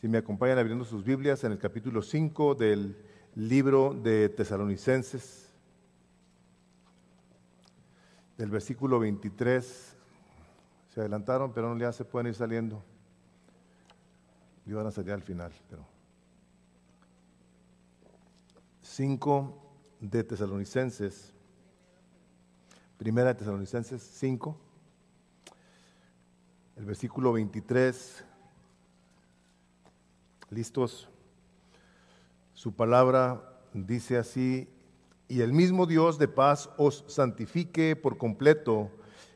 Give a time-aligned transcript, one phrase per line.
[0.00, 2.96] Si me acompañan abriendo sus Biblias en el capítulo 5 del
[3.34, 5.50] libro de Tesalonicenses,
[8.36, 9.96] del versículo 23,
[10.94, 12.80] se adelantaron, pero no ya se pueden ir saliendo.
[14.66, 15.84] Iban a salir al final, pero.
[18.82, 21.32] 5 de Tesalonicenses,
[22.98, 24.56] primera de Tesalonicenses 5,
[26.76, 28.27] el versículo 23
[30.50, 31.10] ¿Listos?
[32.54, 34.66] Su palabra dice así,
[35.28, 38.90] y el mismo Dios de paz os santifique por completo,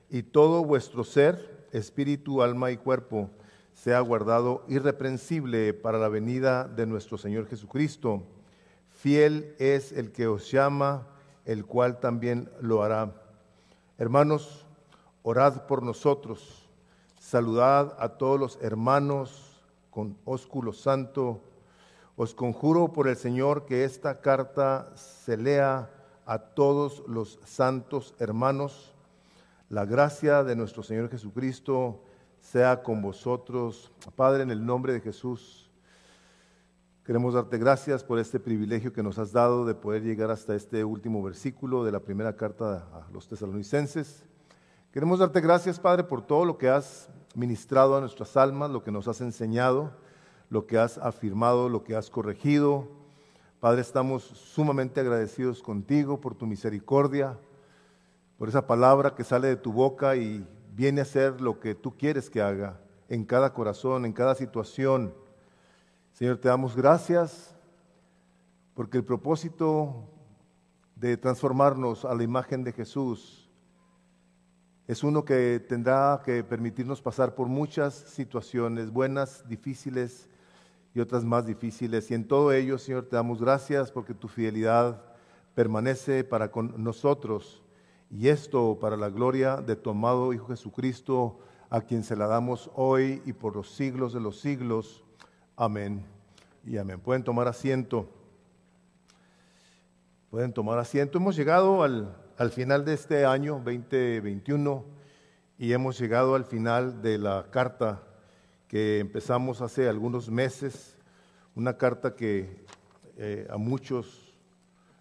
[0.09, 3.29] y todo vuestro ser, espíritu, alma y cuerpo,
[3.75, 8.23] sea guardado irreprensible para la venida de nuestro Señor Jesucristo.
[8.89, 11.09] Fiel es el que os llama,
[11.45, 13.13] el cual también lo hará.
[13.99, 14.65] Hermanos,
[15.23, 16.71] orad por nosotros,
[17.19, 19.52] saludad a todos los hermanos
[19.93, 21.43] con ósculo santo,
[22.17, 25.91] os conjuro por el Señor que esta carta se lea
[26.25, 28.95] a todos los santos hermanos.
[29.69, 32.03] La gracia de nuestro Señor Jesucristo
[32.41, 33.93] sea con vosotros.
[34.17, 35.71] Padre, en el nombre de Jesús,
[37.05, 40.85] queremos darte gracias por este privilegio que nos has dado de poder llegar hasta este
[40.85, 44.25] último versículo de la primera carta a los tesalonicenses.
[44.93, 48.91] Queremos darte gracias, Padre, por todo lo que has ministrado a nuestras almas, lo que
[48.91, 49.91] nos has enseñado,
[50.51, 52.89] lo que has afirmado, lo que has corregido.
[53.59, 57.39] Padre, estamos sumamente agradecidos contigo por tu misericordia,
[58.37, 61.97] por esa palabra que sale de tu boca y viene a ser lo que tú
[61.97, 65.15] quieres que haga en cada corazón, en cada situación.
[66.13, 67.55] Señor, te damos gracias
[68.75, 70.05] porque el propósito
[70.97, 73.42] de transformarnos a la imagen de Jesús
[74.89, 80.29] es uno que tendrá que permitirnos pasar por muchas situaciones, buenas, difíciles
[80.95, 82.11] y otras más difíciles.
[82.11, 85.01] Y en todo ello, Señor, te damos gracias porque tu fidelidad
[85.55, 87.63] permanece para con nosotros.
[88.11, 91.39] Y esto para la gloria de tu amado Hijo Jesucristo,
[91.71, 95.05] a quien se la damos hoy y por los siglos de los siglos.
[95.57, 96.05] Amén.
[96.65, 97.01] Y amén.
[97.01, 98.09] Pueden tomar asiento.
[100.29, 101.19] Pueden tomar asiento.
[101.19, 104.85] Hemos llegado al al final de este año 2021
[105.59, 108.03] y hemos llegado al final de la carta
[108.67, 110.97] que empezamos hace algunos meses,
[111.55, 112.65] una carta que
[113.17, 114.35] eh, a muchos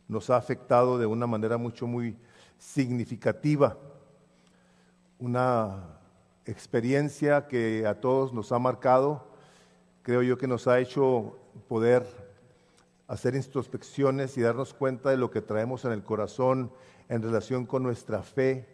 [0.08, 2.16] nos ha afectado de una manera mucho muy
[2.60, 3.76] significativa,
[5.18, 5.98] una
[6.46, 9.28] experiencia que a todos nos ha marcado,
[10.04, 12.06] creo yo que nos ha hecho poder
[13.08, 16.72] hacer introspecciones y darnos cuenta de lo que traemos en el corazón
[17.12, 18.66] en relación con nuestra fe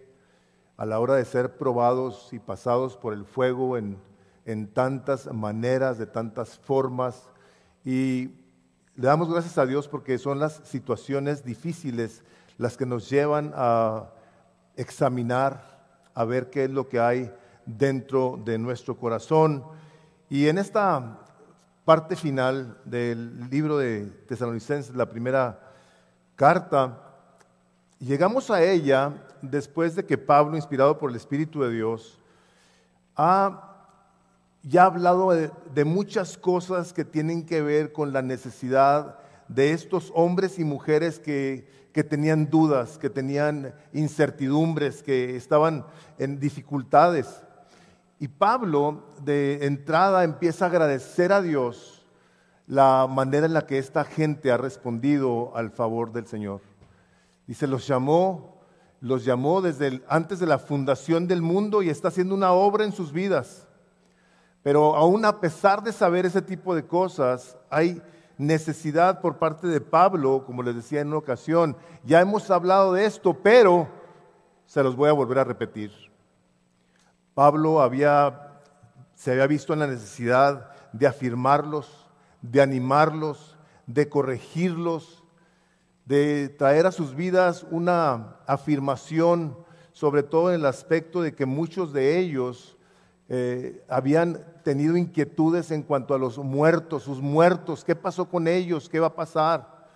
[0.78, 3.98] a la hora de ser probados y pasados por el fuego en,
[4.74, 7.32] tantas maneras, de tantas formas.
[7.84, 8.30] Y
[8.96, 12.24] le damos gracias a Dios porque son las situaciones difíciles
[12.60, 14.12] las que nos llevan a
[14.76, 15.80] examinar,
[16.14, 17.34] a ver qué es lo que hay
[17.66, 19.64] dentro de nuestro corazón.
[20.30, 21.22] Y en esta
[21.86, 25.60] parte final del libro de Tesalonicenses, la primera
[26.36, 27.07] carta,
[28.00, 32.20] Llegamos a ella después de que Pablo, inspirado por el Espíritu de Dios,
[33.16, 33.64] ha
[34.62, 40.60] ya hablado de, muchas cosas que tienen que ver con la necesidad de estos hombres
[40.60, 45.84] y mujeres que, que tenían dudas, que tenían incertidumbres, que estaban
[46.20, 47.42] en dificultades.
[48.20, 52.06] Y Pablo de entrada empieza a agradecer a Dios
[52.68, 56.62] la manera en la que esta gente ha respondido al favor del Señor.
[57.48, 58.62] Dice, los llamó,
[59.00, 62.92] los llamó desde antes de la fundación del mundo y está haciendo una obra en
[62.92, 63.68] sus vidas.
[64.64, 68.02] Pero aún a pesar de saber ese tipo de cosas, hay
[68.38, 73.06] necesidad por parte de Pablo, como les decía en una ocasión, ya hemos hablado de
[73.06, 73.88] esto, pero
[74.66, 75.92] se los voy a volver a repetir.
[77.34, 78.60] Pablo había,
[79.16, 82.10] se había visto en la necesidad de afirmarlos,
[82.42, 83.56] de animarlos,
[83.86, 85.24] de corregirlos,
[86.08, 89.58] de traer a sus vidas una afirmación,
[89.92, 92.78] sobre todo en el aspecto de que muchos de ellos
[93.28, 98.88] eh, habían tenido inquietudes en cuanto a los muertos, sus muertos, qué pasó con ellos,
[98.88, 99.90] qué va a pasar.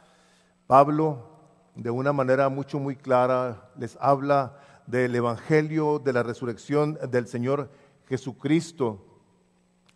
[0.67, 1.29] Pablo,
[1.75, 4.57] de una manera mucho, muy clara, les habla
[4.87, 7.69] del Evangelio, de la resurrección del Señor
[8.09, 9.05] Jesucristo,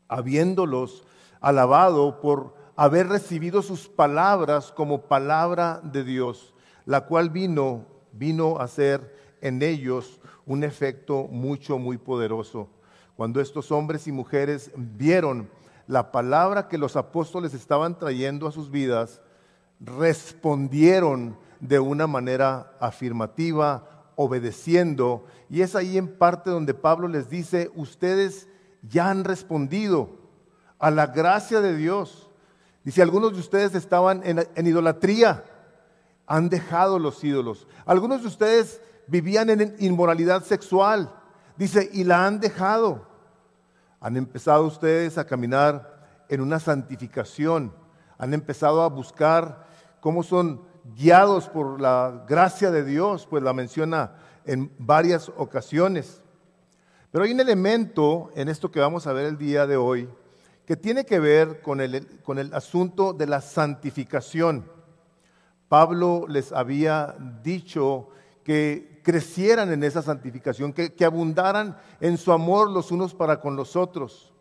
[0.08, 1.04] habiéndolos
[1.42, 6.54] alabado por haber recibido sus palabras como palabra de Dios,
[6.86, 12.70] la cual vino, vino a ser en ellos un efecto mucho, muy poderoso.
[13.16, 15.50] Cuando estos hombres y mujeres vieron
[15.88, 19.22] la palabra que los apóstoles estaban trayendo a sus vidas,
[19.80, 25.26] respondieron de una manera afirmativa, obedeciendo.
[25.50, 28.48] Y es ahí en parte donde Pablo les dice, ustedes
[28.82, 30.10] ya han respondido
[30.80, 32.25] a la gracia de Dios.
[32.86, 35.44] Dice, algunos de ustedes estaban en, idolatría,
[36.28, 37.68] han dejado los ídolos.
[37.84, 41.12] Algunos de ustedes vivían en inmoralidad sexual,
[41.58, 43.08] dice, y la han dejado.
[44.00, 47.74] Han empezado ustedes a caminar en una santificación,
[48.20, 49.66] han empezado a buscar
[50.00, 50.62] cómo son
[50.96, 54.12] guiados por la gracia de Dios, pues la menciona
[54.46, 56.22] en varias ocasiones.
[57.12, 60.08] Pero hay un elemento en esto que vamos a ver el día de hoy
[60.66, 64.66] que tiene que ver con el, con el asunto de la santificación.
[65.68, 68.10] Pablo les había dicho
[68.44, 73.56] que crecieran en esa santificación, que, que abundaran en su amor los unos para con
[73.56, 74.34] los otros.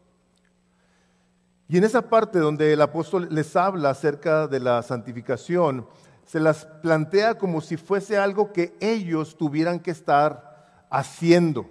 [1.69, 5.87] Y en esa parte donde el apóstol les habla acerca de la santificación,
[6.25, 11.69] se las plantea como si fuese algo que ellos tuvieran que estar haciendo.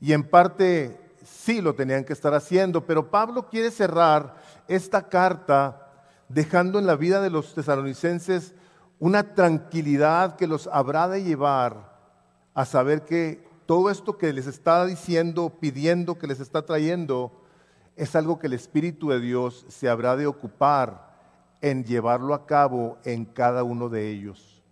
[0.00, 4.36] Y en parte sí lo tenían que estar haciendo, pero Pablo quiere cerrar
[4.68, 5.88] esta carta
[6.28, 8.54] dejando en la vida de los tesalonicenses
[8.98, 11.96] una tranquilidad que los habrá de llevar
[12.54, 17.32] a saber que todo esto que les está diciendo, pidiendo, que les está trayendo,
[17.96, 21.08] es algo que el Espíritu de Dios se habrá de ocupar
[21.60, 24.62] en llevarlo a cabo en cada uno de ellos.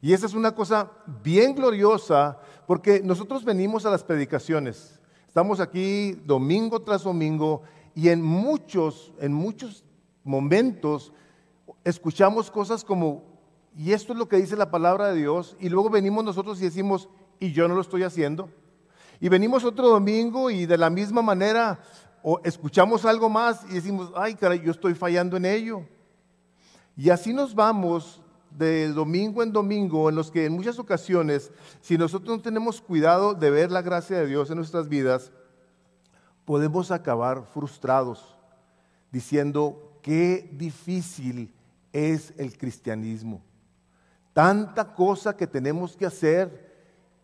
[0.00, 0.90] Y esa es una cosa
[1.22, 5.00] bien gloriosa porque nosotros venimos a las predicaciones.
[5.34, 9.82] Estamos aquí domingo tras domingo y en muchos, en muchos
[10.22, 11.12] momentos
[11.82, 13.24] escuchamos cosas como,
[13.76, 16.66] y esto es lo que dice la palabra de Dios, y luego venimos nosotros y
[16.66, 17.08] decimos,
[17.40, 18.48] y yo no lo estoy haciendo.
[19.18, 21.80] Y venimos otro domingo y de la misma manera
[22.22, 25.82] o escuchamos algo más y decimos, ay, caray, yo estoy fallando en ello.
[26.96, 28.22] Y así nos vamos
[28.56, 33.34] de domingo en domingo, en los que en muchas ocasiones, si nosotros no tenemos cuidado
[33.34, 35.32] de ver la gracia de Dios en nuestras vidas,
[36.44, 38.36] podemos acabar frustrados,
[39.10, 41.52] diciendo, qué difícil
[41.92, 43.42] es el cristianismo.
[44.32, 46.74] Tanta cosa que tenemos que hacer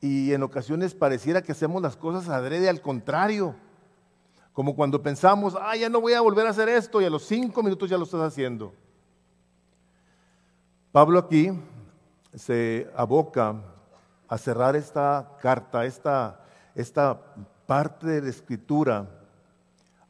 [0.00, 3.54] y en ocasiones pareciera que hacemos las cosas adrede al contrario.
[4.52, 7.24] Como cuando pensamos, ah, ya no voy a volver a hacer esto y a los
[7.24, 8.74] cinco minutos ya lo estás haciendo.
[10.92, 11.52] Pablo aquí
[12.34, 13.54] se aboca
[14.26, 16.40] a cerrar esta carta, esta,
[16.74, 17.16] esta
[17.64, 19.08] parte de la escritura,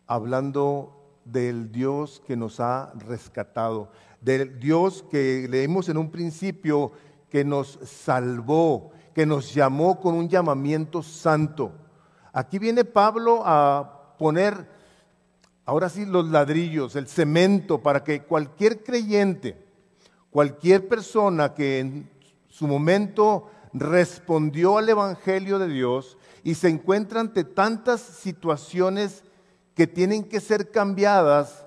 [0.07, 3.91] hablando del Dios que nos ha rescatado,
[4.23, 6.93] del Dios que leímos en un principio
[7.29, 11.73] que nos salvó, que nos llamó con un llamamiento santo.
[12.33, 14.67] Aquí viene Pablo a poner,
[15.67, 19.69] ahora sí, los ladrillos, el cemento, para que cualquier creyente,
[20.31, 22.11] Cualquier persona que en
[22.49, 29.25] su momento respondió al Evangelio de Dios y se encuentra ante tantas situaciones
[29.75, 31.65] que tienen que ser cambiadas,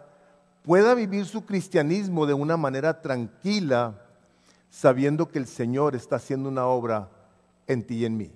[0.64, 4.02] pueda vivir su cristianismo de una manera tranquila,
[4.70, 7.10] sabiendo que el Señor está haciendo una obra
[7.68, 8.32] en ti y en mí.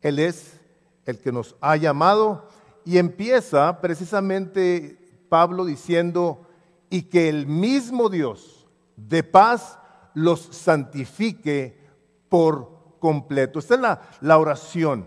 [0.00, 0.60] Él es
[1.06, 2.48] el que nos ha llamado
[2.84, 4.98] y empieza precisamente
[5.28, 6.46] Pablo diciendo,
[6.90, 8.57] y que el mismo Dios,
[9.06, 9.78] de paz
[10.14, 11.78] los santifique
[12.28, 13.58] por completo.
[13.58, 15.06] Esta es la, la oración,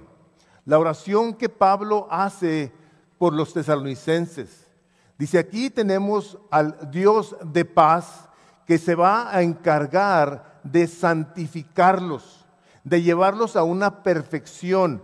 [0.65, 2.71] la oración que Pablo hace
[3.17, 4.67] por los tesalonicenses.
[5.17, 8.29] Dice, aquí tenemos al Dios de paz
[8.65, 12.45] que se va a encargar de santificarlos,
[12.83, 15.03] de llevarlos a una perfección.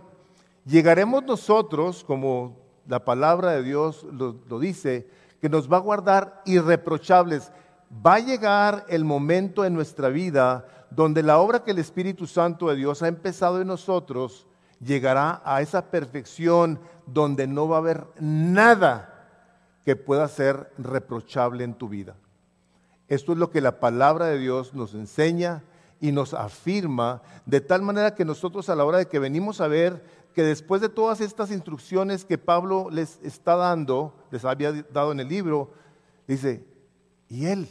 [0.64, 5.08] Llegaremos nosotros, como la palabra de Dios lo, lo dice,
[5.40, 7.52] que nos va a guardar irreprochables
[7.90, 12.68] va a llegar el momento en nuestra vida donde la obra que el Espíritu Santo
[12.68, 14.46] de Dios ha empezado en nosotros
[14.80, 19.14] llegará a esa perfección donde no va a haber nada
[19.84, 22.14] que pueda ser reprochable en tu vida.
[23.08, 25.64] Esto es lo que la palabra de Dios nos enseña
[26.00, 29.66] y nos afirma, de tal manera que nosotros a la hora de que venimos a
[29.66, 30.04] ver
[30.34, 35.20] que después de todas estas instrucciones que Pablo les está dando, les había dado en
[35.20, 35.72] el libro,
[36.28, 36.64] dice,
[37.28, 37.68] y Él,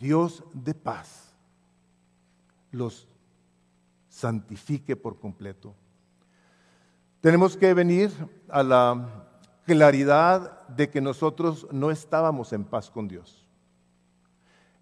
[0.00, 1.32] Dios de paz,
[2.70, 3.06] los
[4.08, 5.74] santifique por completo.
[7.20, 8.10] Tenemos que venir
[8.48, 9.26] a la
[9.64, 13.46] claridad de que nosotros no estábamos en paz con Dios.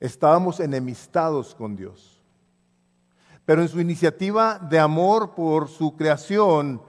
[0.01, 2.23] Estábamos enemistados con Dios.
[3.45, 6.81] Pero en su iniciativa de amor por su creación,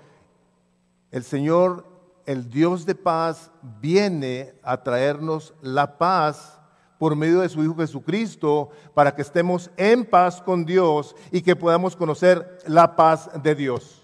[1.12, 1.90] el Señor
[2.30, 3.50] el Dios de paz
[3.82, 6.59] viene a traernos la paz
[7.00, 11.56] por medio de su Hijo Jesucristo, para que estemos en paz con Dios y que
[11.56, 14.04] podamos conocer la paz de Dios.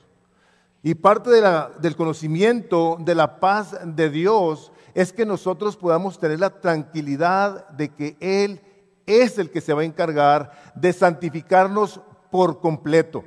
[0.81, 6.61] Y parte del conocimiento de la paz de Dios es que nosotros podamos tener la
[6.61, 8.61] tranquilidad de que Él
[9.05, 11.99] es el que se va a encargar de santificarnos
[12.31, 13.25] por completo.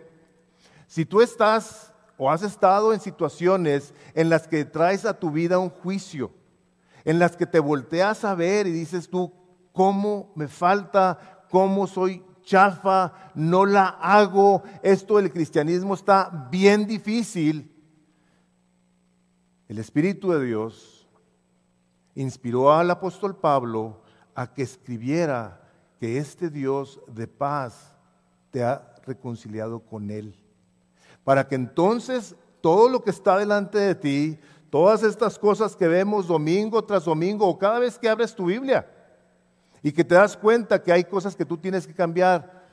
[0.87, 5.59] Si tú estás o has estado en situaciones en las que traes a tu vida
[5.59, 6.31] un juicio,
[7.05, 9.33] en las que te volteas a ver y dices tú,
[9.79, 11.47] ¿cómo me falta?
[11.49, 13.31] ¿Cómo soy chafa?
[13.37, 14.65] No la hago.
[14.83, 17.73] Esto del cristianismo está bien difícil.
[19.69, 21.09] El Espíritu de Dios
[22.17, 24.03] inspiró al apóstol Pablo
[24.35, 25.61] a que escribiera
[26.01, 27.95] que este Dios de paz
[28.51, 30.35] te ha reconciliado con Él
[31.23, 36.27] para que entonces todo lo que está delante de ti, todas estas cosas que vemos
[36.27, 38.85] domingo tras domingo o cada vez que abres tu Biblia
[39.83, 42.65] y que te das cuenta que hay cosas que tú tienes que cambiar,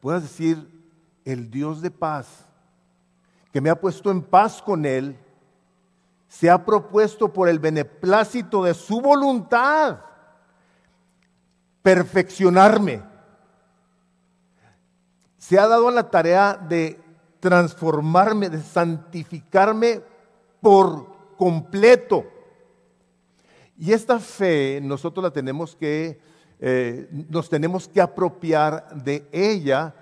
[0.00, 0.68] puedas decir,
[1.24, 2.46] el Dios de paz,
[3.52, 5.16] que me ha puesto en paz con Él,
[6.28, 9.98] se ha propuesto por el beneplácito de su voluntad
[11.82, 13.02] perfeccionarme.
[15.38, 17.00] Se ha dado la tarea de
[17.40, 20.02] transformarme, de santificarme
[20.60, 22.24] por completo.
[23.78, 26.20] Y esta fe nosotros la tenemos que,
[26.60, 29.94] eh, nos tenemos que apropiar de ella,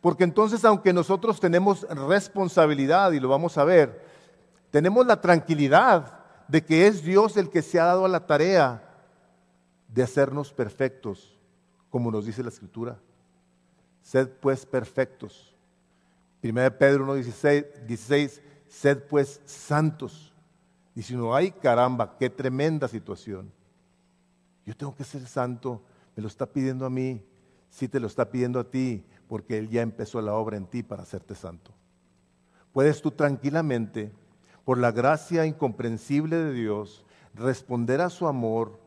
[0.00, 4.04] porque entonces aunque nosotros tenemos responsabilidad, y lo vamos a ver,
[4.70, 6.18] tenemos la tranquilidad
[6.48, 8.82] de que es Dios el que se ha dado a la tarea
[9.88, 11.36] de hacernos perfectos,
[11.90, 12.98] como nos dice la Escritura.
[14.02, 15.50] Sed pues perfectos
[16.42, 20.32] 1 Pedro 1, 16, sed pues santos.
[20.94, 23.52] Y si no hay, caramba, qué tremenda situación.
[24.66, 25.82] Yo tengo que ser santo,
[26.16, 27.22] me lo está pidiendo a mí,
[27.68, 30.82] sí te lo está pidiendo a ti, porque Él ya empezó la obra en ti
[30.82, 31.72] para hacerte santo.
[32.72, 34.12] Puedes tú tranquilamente,
[34.64, 38.78] por la gracia incomprensible de Dios, responder a su amor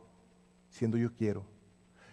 [0.69, 1.43] siendo yo quiero.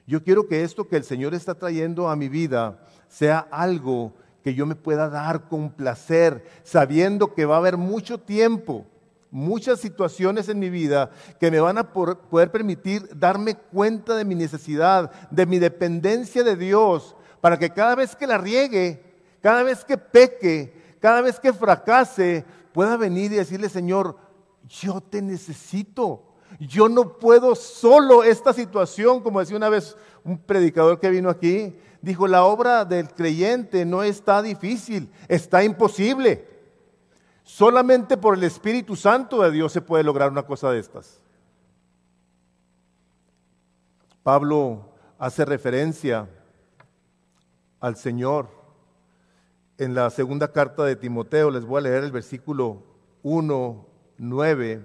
[0.07, 4.13] Yo quiero que esto que el Señor está trayendo a mi vida sea algo
[4.43, 8.87] que yo me pueda dar con placer, sabiendo que va a haber mucho tiempo,
[9.31, 14.35] muchas situaciones en mi vida que me van a poder permitir darme cuenta de mi
[14.35, 19.03] necesidad, de mi dependencia de Dios, para que cada vez que la riegue,
[19.41, 24.17] cada vez que peque, cada vez que fracase, pueda venir y decirle, Señor,
[24.69, 26.25] yo te necesito.
[26.59, 31.77] Yo no puedo solo esta situación, como decía una vez un predicador que vino aquí,
[32.03, 36.50] dijo, la obra del creyente no está difícil, está imposible.
[37.51, 41.21] Solamente por el Espíritu Santo de Dios se puede lograr una cosa de estas.
[44.23, 46.29] Pablo hace referencia
[47.81, 48.49] al Señor
[49.79, 51.51] en la segunda carta de Timoteo.
[51.51, 52.85] Les voy a leer el versículo
[53.25, 53.87] 1,
[54.19, 54.85] 9,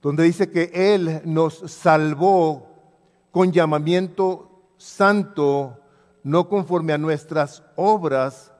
[0.00, 2.68] donde dice que Él nos salvó
[3.32, 5.80] con llamamiento santo,
[6.22, 8.52] no conforme a nuestras obras,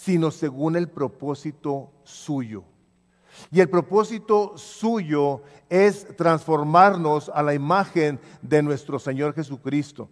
[0.00, 2.64] sino según el propósito suyo.
[3.50, 10.08] Y el propósito suyo es transformarnos a la imagen de nuestro Señor Jesucristo.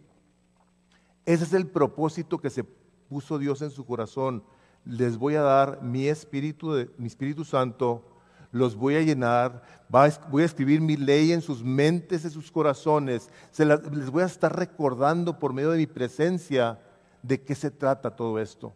[1.24, 4.42] Ese es el propósito que se puso Dios en su corazón.
[4.84, 8.04] Les voy a dar mi Espíritu, mi Espíritu Santo
[8.50, 13.30] los voy a llenar, voy a escribir mi ley en sus mentes, en sus corazones,
[13.56, 16.78] les voy a estar recordando por medio de mi presencia
[17.22, 18.74] de qué se trata todo esto.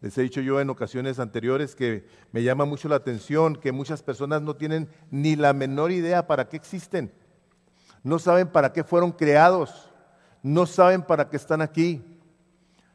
[0.00, 4.02] Les he dicho yo en ocasiones anteriores que me llama mucho la atención que muchas
[4.02, 7.12] personas no tienen ni la menor idea para qué existen.
[8.02, 9.90] No saben para qué fueron creados.
[10.42, 12.02] No saben para qué están aquí.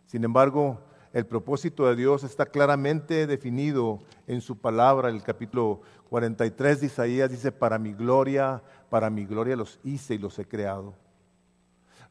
[0.07, 0.81] Sin embargo,
[1.13, 5.09] el propósito de Dios está claramente definido en su palabra.
[5.09, 10.17] El capítulo 43 de Isaías dice, para mi gloria, para mi gloria los hice y
[10.17, 10.95] los he creado.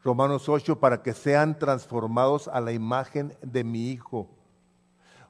[0.05, 4.29] Romanos 8, para que sean transformados a la imagen de mi Hijo.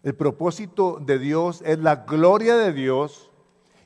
[0.05, 3.31] El propósito de Dios es la gloria de Dios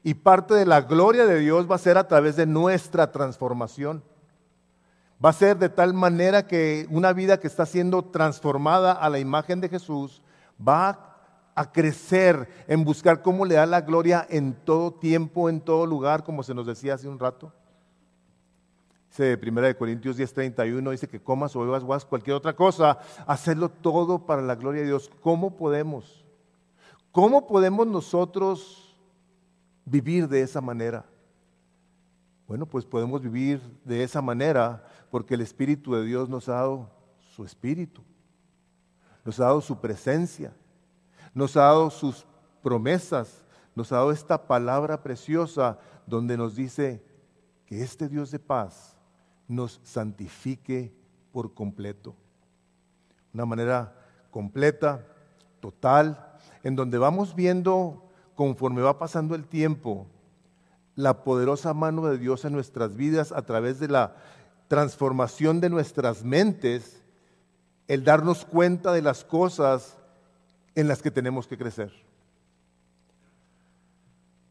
[0.02, 4.02] y parte de la gloria de Dios va a ser a través de nuestra transformación.
[5.24, 9.20] Va a ser de tal manera que una vida que está siendo transformada a la
[9.20, 10.20] imagen de Jesús
[10.60, 11.14] va
[11.54, 16.24] a crecer en buscar cómo le da la gloria en todo tiempo, en todo lugar,
[16.24, 17.52] como se nos decía hace un rato.
[19.08, 24.26] Dice 1 Corintios 10:31, dice que comas o bebas guas, cualquier otra cosa, hacerlo todo
[24.26, 25.10] para la gloria de Dios.
[25.20, 26.24] ¿Cómo podemos?
[27.10, 28.96] ¿Cómo podemos nosotros
[29.84, 31.06] vivir de esa manera?
[32.46, 36.90] Bueno, pues podemos vivir de esa manera porque el Espíritu de Dios nos ha dado
[37.18, 38.02] su Espíritu,
[39.24, 40.52] nos ha dado su presencia,
[41.34, 42.26] nos ha dado sus
[42.62, 47.02] promesas, nos ha dado esta palabra preciosa donde nos dice
[47.66, 48.97] que este Dios de paz
[49.48, 50.92] nos santifique
[51.32, 52.14] por completo.
[53.34, 53.94] Una manera
[54.30, 55.04] completa,
[55.60, 60.06] total, en donde vamos viendo conforme va pasando el tiempo
[60.94, 64.16] la poderosa mano de Dios en nuestras vidas a través de la
[64.66, 67.02] transformación de nuestras mentes,
[67.86, 69.96] el darnos cuenta de las cosas
[70.74, 71.92] en las que tenemos que crecer.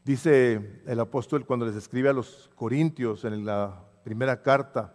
[0.06, 4.93] Dice el apóstol cuando les escribe a los Corintios en la primera carta,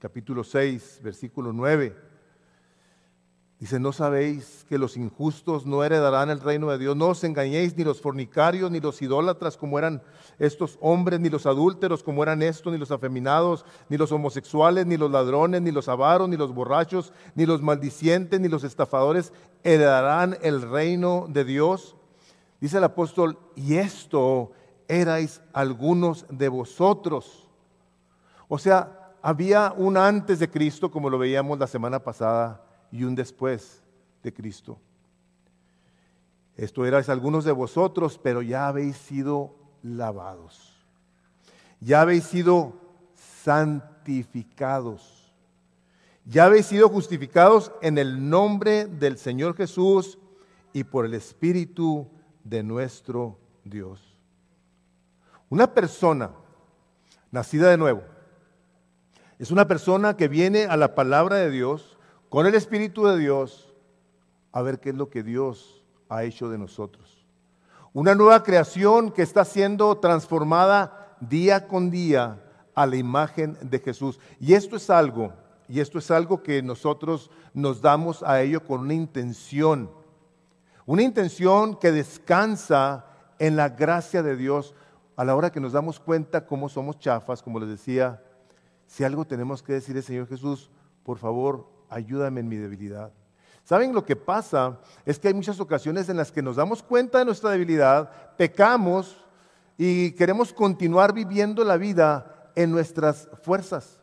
[0.00, 1.94] capítulo 6, versículo 9.
[3.60, 6.96] Dice, ¿no sabéis que los injustos no heredarán el reino de Dios?
[6.96, 10.02] No os engañéis, ni los fornicarios, ni los idólatras como eran
[10.40, 14.96] estos hombres, ni los adúlteros como eran estos, ni los afeminados, ni los homosexuales, ni
[14.96, 20.36] los ladrones, ni los avaros, ni los borrachos, ni los maldicientes, ni los estafadores heredarán
[20.42, 21.94] el reino de Dios.
[22.60, 24.50] Dice el apóstol, y esto
[24.88, 27.46] erais algunos de vosotros.
[28.52, 33.14] O sea, había un antes de Cristo, como lo veíamos la semana pasada, y un
[33.14, 33.80] después
[34.24, 34.76] de Cristo.
[36.56, 39.54] Esto erais algunos de vosotros, pero ya habéis sido
[39.84, 40.84] lavados.
[41.78, 42.72] Ya habéis sido
[43.44, 45.32] santificados.
[46.24, 50.18] Ya habéis sido justificados en el nombre del Señor Jesús
[50.72, 52.10] y por el Espíritu
[52.42, 54.16] de nuestro Dios.
[55.48, 56.32] Una persona
[57.30, 58.09] nacida de nuevo
[59.40, 63.74] es una persona que viene a la palabra de Dios con el Espíritu de Dios
[64.52, 67.26] a ver qué es lo que Dios ha hecho de nosotros.
[67.92, 72.40] Una nueva creación que está siendo transformada día con día
[72.74, 74.20] a la imagen de Jesús.
[74.38, 75.32] Y esto es algo,
[75.68, 79.90] y esto es algo que nosotros nos damos a ello con una intención
[80.90, 83.04] una intención que descansa
[83.38, 84.74] en la gracia de Dios
[85.14, 88.20] a la hora que nos damos cuenta cómo somos chafas, como les decía,
[88.90, 90.68] si algo tenemos que decir Señor Jesús,
[91.04, 93.12] por favor, ayúdame en mi debilidad.
[93.62, 94.80] ¿Saben lo que pasa?
[95.06, 99.24] Es que hay muchas ocasiones en las que nos damos cuenta de nuestra debilidad, pecamos
[99.78, 104.00] y queremos continuar viviendo la vida en nuestras fuerzas,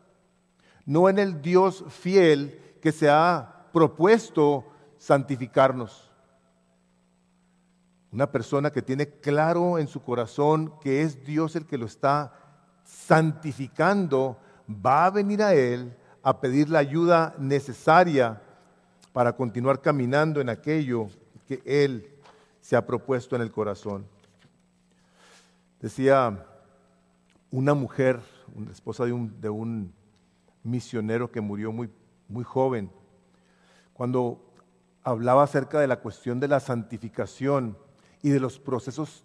[0.85, 4.65] no en el Dios fiel que se ha propuesto
[4.97, 6.09] santificarnos.
[8.13, 12.33] Una persona que tiene claro en su corazón que es Dios el que lo está
[12.85, 18.41] santificando, va a venir a Él a pedir la ayuda necesaria
[19.13, 21.07] para continuar caminando en aquello
[21.47, 22.09] que Él
[22.61, 24.05] se ha propuesto en el corazón.
[25.79, 26.45] Decía
[27.49, 28.19] una mujer,
[28.53, 29.93] una esposa de un,
[30.63, 31.89] misionero que murió muy,
[32.27, 32.91] muy joven,
[33.93, 34.53] cuando
[35.01, 37.77] hablaba acerca de la cuestión de la santificación,
[38.21, 39.23] y de los procesos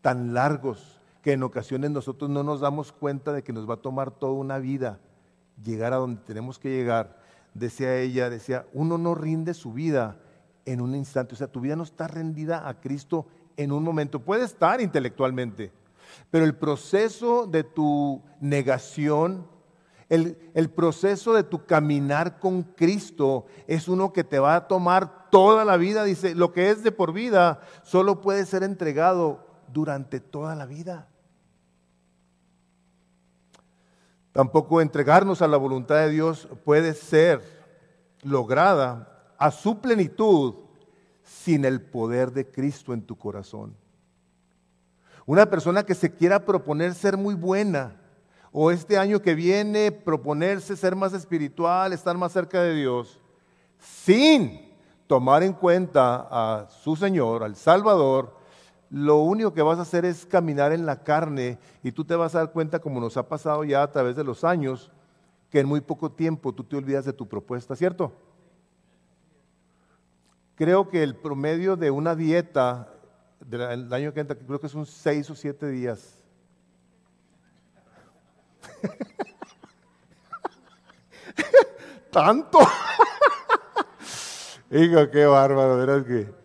[0.00, 3.82] tan largos que en ocasiones nosotros no nos damos cuenta de que nos va a
[3.82, 4.98] tomar toda una vida
[5.62, 7.18] llegar a donde tenemos que llegar.
[7.54, 10.18] Decía ella, decía, uno no rinde su vida
[10.64, 14.20] en un instante, o sea, tu vida no está rendida a Cristo en un momento,
[14.20, 15.72] puede estar intelectualmente,
[16.30, 19.46] pero el proceso de tu negación,
[20.08, 25.64] el, proceso de tu caminar con Cristo es uno que te va a tomar toda
[25.64, 26.02] la vida.
[26.02, 31.09] Dice, lo que es de por vida solo puede ser entregado durante toda la vida.
[34.40, 37.42] Tampoco entregarnos a la voluntad de Dios puede ser
[38.22, 40.54] lograda a su plenitud
[41.22, 43.76] sin el poder de Cristo en tu corazón.
[45.26, 48.00] Una persona que se quiera proponer ser muy buena,
[48.50, 53.20] o este año que viene proponerse ser más espiritual, estar más cerca de Dios,
[53.78, 54.72] sin
[55.06, 58.34] tomar en cuenta a su Señor, al Salvador,
[58.90, 62.34] lo único que vas a hacer es caminar en la carne y tú te vas
[62.34, 64.90] a dar cuenta, como nos ha pasado ya a través de los años,
[65.48, 68.12] que en muy poco tiempo tú te olvidas de tu propuesta, ¿cierto?
[70.56, 72.92] Creo que el promedio de una dieta
[73.40, 76.20] del año que entra, creo que son seis o siete días
[82.10, 82.58] Tanto.
[84.70, 86.39] Hijo, qué bárbaro, verás que.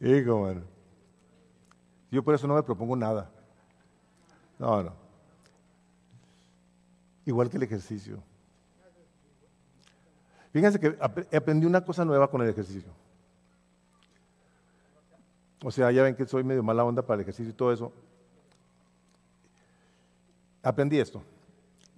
[0.00, 0.62] Hijo, bueno.
[2.10, 3.30] Yo por eso no me propongo nada.
[4.58, 4.92] No, no.
[7.26, 8.22] Igual que el ejercicio.
[10.52, 10.98] Fíjense que
[11.32, 12.90] aprendí una cosa nueva con el ejercicio.
[15.62, 17.92] O sea, ya ven que soy medio mala onda para el ejercicio y todo eso.
[20.62, 21.22] Aprendí esto.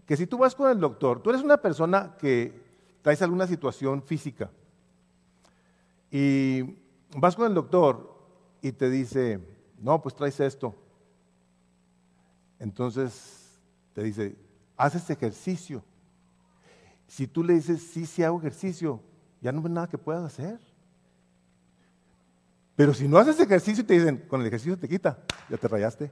[0.04, 2.60] Que si tú vas con el doctor, tú eres una persona que
[3.00, 4.50] traes alguna situación física
[6.10, 6.81] y
[7.16, 8.14] vas con el doctor
[8.60, 9.40] y te dice,
[9.80, 10.74] no, pues traes esto.
[12.58, 13.58] Entonces
[13.92, 14.36] te dice,
[14.76, 15.82] haces ejercicio.
[17.06, 19.00] Si tú le dices, sí, sí hago ejercicio,
[19.40, 20.58] ya no hay nada que puedas hacer.
[22.76, 25.68] Pero si no haces ejercicio y te dicen, con el ejercicio te quita, ya te
[25.68, 26.10] rayaste.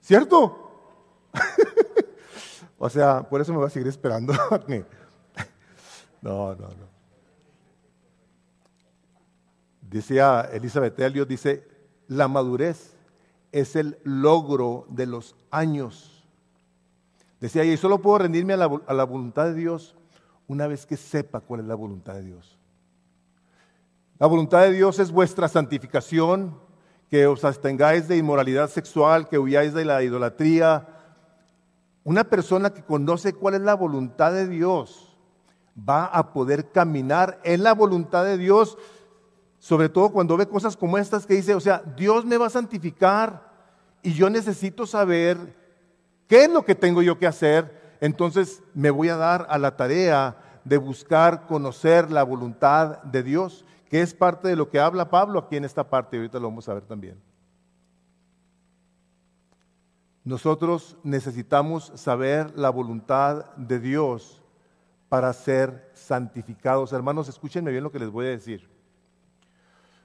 [0.00, 0.70] ¿Cierto?
[2.78, 4.32] o sea, por eso me voy a seguir esperando.
[6.22, 6.91] no, no, no.
[9.92, 11.68] Decía Elizabeth Elliot, dice,
[12.08, 12.96] la madurez
[13.52, 16.24] es el logro de los años.
[17.40, 19.94] Decía, y solo puedo rendirme a la, a la voluntad de Dios
[20.48, 22.58] una vez que sepa cuál es la voluntad de Dios.
[24.18, 26.58] La voluntad de Dios es vuestra santificación,
[27.10, 30.88] que os abstengáis de inmoralidad sexual, que huyáis de la idolatría.
[32.04, 35.14] Una persona que conoce cuál es la voluntad de Dios
[35.76, 38.78] va a poder caminar en la voluntad de Dios,
[39.62, 42.50] sobre todo cuando ve cosas como estas que dice, o sea, Dios me va a
[42.50, 43.48] santificar
[44.02, 45.38] y yo necesito saber
[46.26, 49.76] qué es lo que tengo yo que hacer, entonces me voy a dar a la
[49.76, 55.08] tarea de buscar conocer la voluntad de Dios que es parte de lo que habla
[55.08, 57.22] Pablo aquí en esta parte, y ahorita lo vamos a ver también.
[60.24, 64.42] Nosotros necesitamos saber la voluntad de Dios
[65.08, 66.92] para ser santificados.
[66.92, 68.72] Hermanos, escúchenme bien lo que les voy a decir.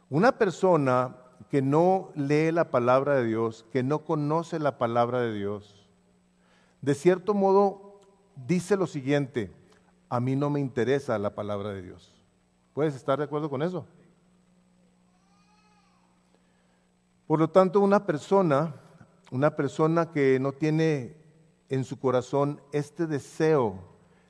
[0.09, 1.15] Una persona
[1.49, 5.87] que no lee la palabra de Dios, que no conoce la palabra de Dios,
[6.81, 7.99] de cierto modo
[8.47, 9.51] dice lo siguiente,
[10.09, 12.13] a mí no me interesa la palabra de Dios.
[12.73, 13.85] ¿Puedes estar de acuerdo con eso?
[17.25, 18.75] Por lo tanto, una persona,
[19.31, 21.17] una persona que no tiene
[21.67, 23.79] en su corazón este deseo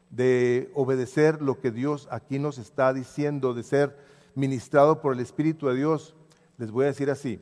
[0.10, 4.00] de obedecer lo que Dios aquí nos está diciendo, de ser
[4.38, 6.16] ministrado por el Espíritu de Dios,
[6.58, 7.42] les voy a decir así,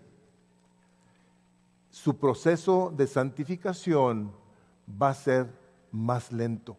[1.91, 4.31] su proceso de santificación
[4.89, 5.49] va a ser
[5.91, 6.75] más lento.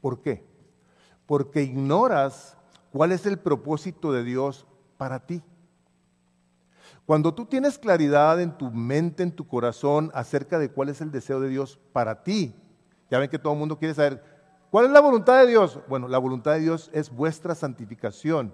[0.00, 0.56] ¿Por qué?
[1.26, 2.56] porque ignoras
[2.92, 5.42] cuál es el propósito de Dios para ti.
[7.04, 11.12] Cuando tú tienes claridad en tu mente, en tu corazón, acerca de cuál es el
[11.12, 12.54] deseo de Dios para ti,
[13.10, 14.22] ya ven que todo el mundo quiere saber,
[14.70, 15.78] ¿cuál es la voluntad de Dios?
[15.88, 18.52] Bueno, la voluntad de Dios es vuestra santificación.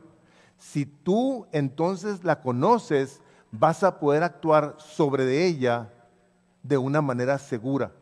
[0.59, 3.21] Si tú entonces la conoces,
[3.51, 5.93] vas a poder actuar sobre de ella
[6.63, 7.93] de una manera segura.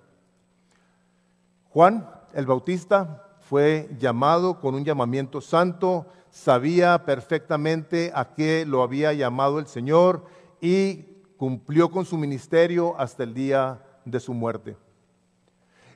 [1.71, 9.13] Juan el Bautista fue llamado con un llamamiento santo, sabía perfectamente a qué lo había
[9.13, 10.25] llamado el Señor
[10.61, 14.77] y cumplió con su ministerio hasta el día de su muerte.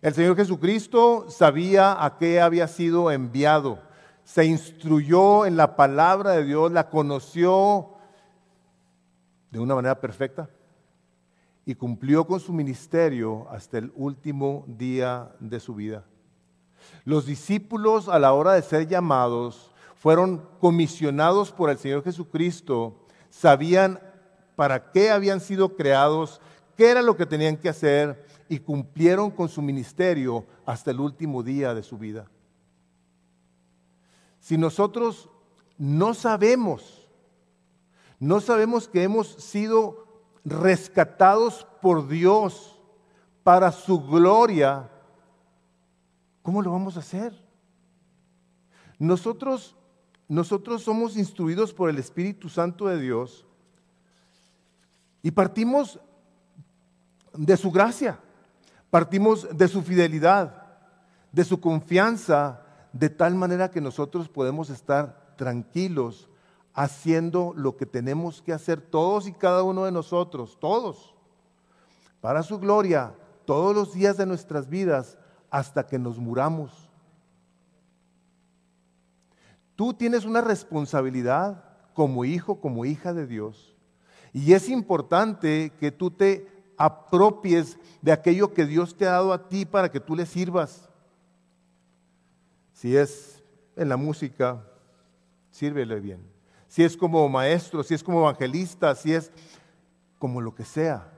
[0.05, 3.79] El Señor Jesucristo sabía a qué había sido enviado,
[4.23, 7.89] se instruyó en la palabra de Dios, la conoció
[9.51, 10.51] de una manera perfecta
[11.65, 16.05] y cumplió con su ministerio hasta el último día de su vida.
[17.07, 23.99] Los discípulos a la hora de ser llamados fueron comisionados por el Señor Jesucristo, sabían
[24.55, 26.43] para qué habían sido creados,
[26.77, 31.43] qué era lo que tenían que hacer y cumplieron con su ministerio hasta el último
[31.43, 32.31] día de su vida.
[34.41, 35.31] Si nosotros
[35.79, 37.09] no sabemos,
[38.21, 40.07] no sabemos que hemos sido
[40.45, 42.79] rescatados por Dios
[43.43, 44.91] para su gloria,
[46.45, 47.33] ¿Cómo lo vamos a hacer?
[48.99, 49.75] Nosotros,
[50.29, 53.47] nosotros somos instruidos por el Espíritu Santo de Dios
[55.23, 55.99] y partimos
[57.33, 58.21] de su gracia,
[58.95, 60.55] partimos de su fidelidad,
[61.33, 66.29] de su confianza, de tal manera que nosotros podemos estar tranquilos
[66.75, 71.13] haciendo lo que tenemos que hacer todos y cada uno de nosotros, todos,
[72.21, 75.19] para su gloria, todos los días de nuestras vidas,
[75.51, 76.89] hasta que nos muramos.
[79.75, 83.75] Tú tienes una responsabilidad como hijo, como hija de Dios.
[84.33, 89.49] Y es importante que tú te apropies de aquello que Dios te ha dado a
[89.49, 90.89] ti para que tú le sirvas.
[92.73, 93.43] Si es
[93.77, 94.65] en la música,
[95.51, 96.21] sírvele bien.
[96.69, 99.31] Si es como maestro, si es como evangelista, si es
[100.19, 101.11] como lo que sea.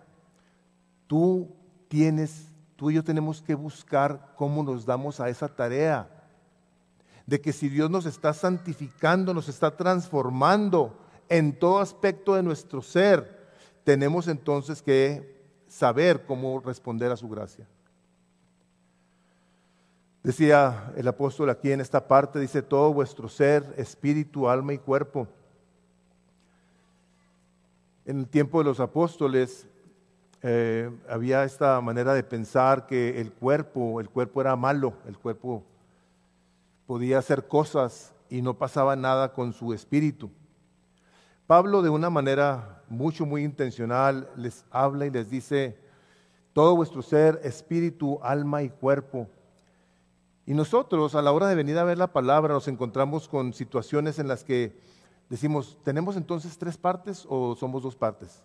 [1.06, 1.48] Tú
[1.88, 6.08] tienes tú y yo tenemos que buscar cómo nos damos a esa tarea.
[7.26, 10.96] De que si Dios nos está santificando, nos está transformando
[11.28, 13.48] en todo aspecto de nuestro ser,
[13.82, 15.35] tenemos entonces que
[15.76, 17.66] saber cómo responder a su gracia.
[20.22, 25.28] Decía el apóstol aquí en esta parte, dice todo vuestro ser, espíritu, alma y cuerpo.
[28.06, 29.66] En el tiempo de los apóstoles
[30.40, 35.62] eh, había esta manera de pensar que el cuerpo, el cuerpo era malo, el cuerpo
[36.86, 40.30] podía hacer cosas y no pasaba nada con su espíritu.
[41.46, 45.78] Pablo de una manera mucho, muy intencional les habla y les dice,
[46.52, 49.28] todo vuestro ser, espíritu, alma y cuerpo.
[50.44, 54.18] Y nosotros a la hora de venir a ver la palabra nos encontramos con situaciones
[54.18, 54.76] en las que
[55.28, 58.42] decimos, ¿tenemos entonces tres partes o somos dos partes?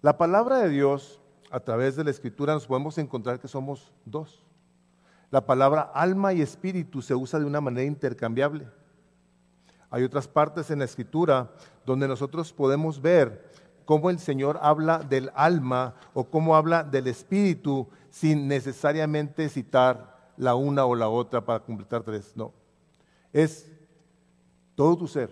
[0.00, 4.42] La palabra de Dios, a través de la escritura, nos podemos encontrar que somos dos.
[5.30, 8.66] La palabra alma y espíritu se usa de una manera intercambiable.
[9.90, 11.50] Hay otras partes en la escritura
[11.86, 13.50] donde nosotros podemos ver
[13.84, 20.54] cómo el Señor habla del alma o cómo habla del espíritu sin necesariamente citar la
[20.54, 22.32] una o la otra para completar tres.
[22.36, 22.52] No.
[23.32, 23.70] Es
[24.74, 25.30] todo tu ser.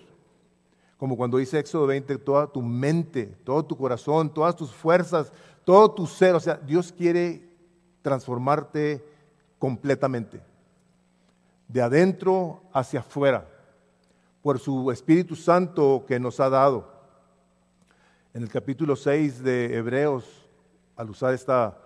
[0.96, 5.32] Como cuando dice Éxodo 20, toda tu mente, todo tu corazón, todas tus fuerzas,
[5.64, 6.34] todo tu ser.
[6.34, 7.52] O sea, Dios quiere
[8.02, 9.04] transformarte
[9.58, 10.42] completamente,
[11.68, 13.48] de adentro hacia afuera,
[14.42, 16.92] por su Espíritu Santo que nos ha dado.
[18.34, 20.24] En el capítulo 6 de Hebreos,
[20.96, 21.78] al usar esta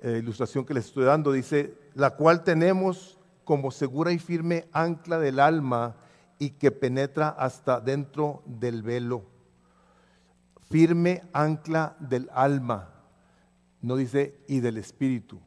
[0.00, 5.18] eh, ilustración que les estoy dando, dice, la cual tenemos como segura y firme ancla
[5.18, 5.96] del alma
[6.38, 9.24] y que penetra hasta dentro del velo.
[10.70, 12.88] Firme ancla del alma,
[13.82, 15.38] no dice y del espíritu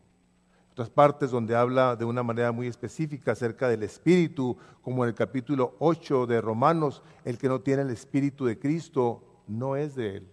[0.75, 5.15] otras partes donde habla de una manera muy específica acerca del Espíritu, como en el
[5.15, 10.17] capítulo 8 de Romanos, el que no tiene el Espíritu de Cristo no es de
[10.17, 10.27] Él.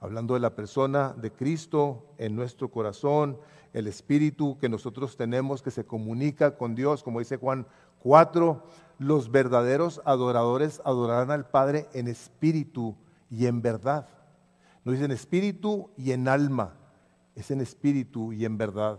[0.00, 3.38] Hablando de la persona de Cristo en nuestro corazón,
[3.74, 7.66] el Espíritu que nosotros tenemos que se comunica con Dios, como dice Juan
[7.98, 8.64] 4,
[8.98, 12.96] los verdaderos adoradores adorarán al Padre en espíritu
[13.30, 14.08] y en verdad.
[14.82, 16.72] No dicen espíritu y en alma
[17.40, 18.98] es en espíritu y en verdad.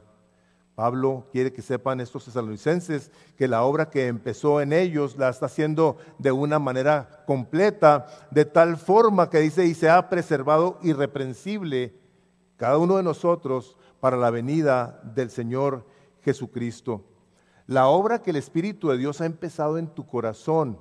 [0.79, 5.47] Pablo quiere que sepan estos tesalonicenses que la obra que empezó en ellos la está
[5.47, 11.99] haciendo de una manera completa, de tal forma que dice, y se ha preservado irreprensible
[12.55, 15.85] cada uno de nosotros para la venida del Señor
[16.21, 17.03] Jesucristo.
[17.67, 20.79] La obra que el Espíritu de Dios ha empezado en tu corazón,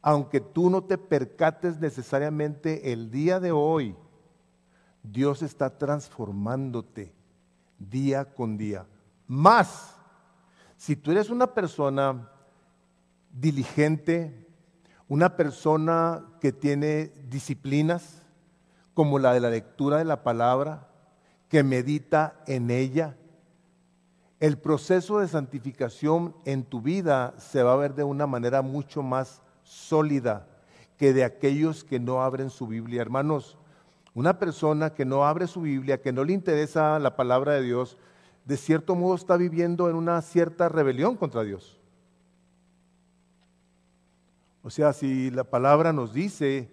[0.00, 3.94] aunque tú no te percates necesariamente el día de hoy,
[5.02, 7.12] Dios está transformándote
[7.78, 8.86] día con día.
[9.26, 9.96] Más,
[10.76, 12.28] si tú eres una persona
[13.32, 14.46] diligente,
[15.08, 18.22] una persona que tiene disciplinas,
[18.94, 20.88] como la de la lectura de la palabra,
[21.48, 23.16] que medita en ella,
[24.40, 29.02] el proceso de santificación en tu vida se va a ver de una manera mucho
[29.02, 30.48] más sólida
[30.96, 33.02] que de aquellos que no abren su Biblia.
[33.02, 33.56] Hermanos,
[34.14, 37.96] una persona que no abre su Biblia, que no le interesa la palabra de Dios,
[38.44, 41.78] de cierto modo está viviendo en una cierta rebelión contra Dios.
[44.62, 46.70] O sea, si la palabra nos dice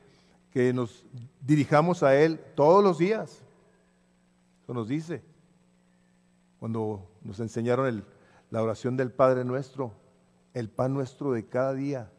[0.51, 1.05] que nos
[1.41, 3.41] dirijamos a Él todos los días,
[4.63, 5.23] eso nos dice.
[6.59, 8.03] Cuando nos enseñaron
[8.51, 9.93] la oración del Padre nuestro,
[10.53, 12.11] el pan nuestro de cada día.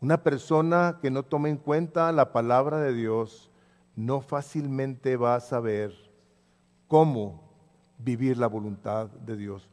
[0.00, 3.50] Una persona que no tome en cuenta la palabra de Dios,
[3.98, 5.92] no fácilmente va a saber
[6.86, 7.50] cómo
[7.98, 9.68] vivir la voluntad de Dios.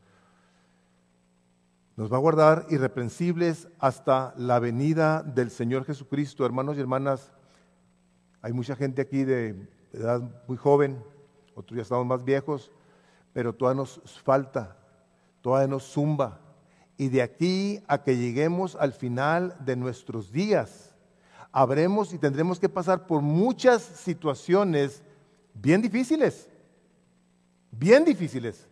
[1.96, 6.44] Nos va a guardar irreprensibles hasta la venida del Señor Jesucristo.
[6.44, 7.32] Hermanos y hermanas,
[8.42, 11.04] hay mucha gente aquí de edad muy joven,
[11.54, 12.72] otros ya estamos más viejos,
[13.32, 14.76] pero todavía nos falta,
[15.42, 16.40] todavía nos zumba.
[16.98, 20.95] Y de aquí a que lleguemos al final de nuestros días,
[21.56, 25.02] habremos y tendremos que pasar por muchas situaciones
[25.54, 26.50] bien difíciles,
[27.72, 28.68] bien difíciles.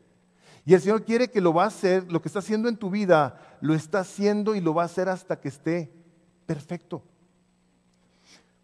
[0.65, 2.89] Y el Señor quiere que lo va a hacer, lo que está haciendo en tu
[2.89, 5.93] vida, lo está haciendo y lo va a hacer hasta que esté
[6.45, 7.01] perfecto.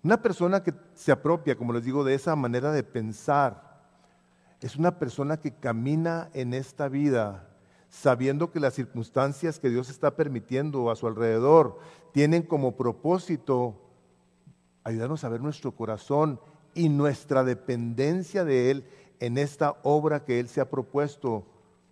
[0.04, 3.86] Una persona que se apropia, como les digo, de esa manera de pensar,
[4.60, 7.48] es una persona que camina en esta vida
[7.88, 11.80] sabiendo que las circunstancias que Dios está permitiendo a su alrededor
[12.12, 13.86] tienen como propósito
[14.90, 16.40] ayudarnos a ver nuestro corazón
[16.74, 18.86] y nuestra dependencia de Él
[19.20, 21.46] en esta obra que Él se ha propuesto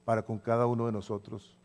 [0.05, 1.57] para con cada uno de nosotros.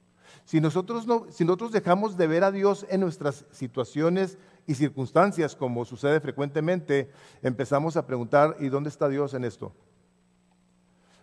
[0.45, 5.55] Si nosotros, no, si nosotros dejamos de ver a Dios en nuestras situaciones y circunstancias,
[5.55, 7.11] como sucede frecuentemente,
[7.43, 9.73] empezamos a preguntar, ¿y dónde está Dios en esto?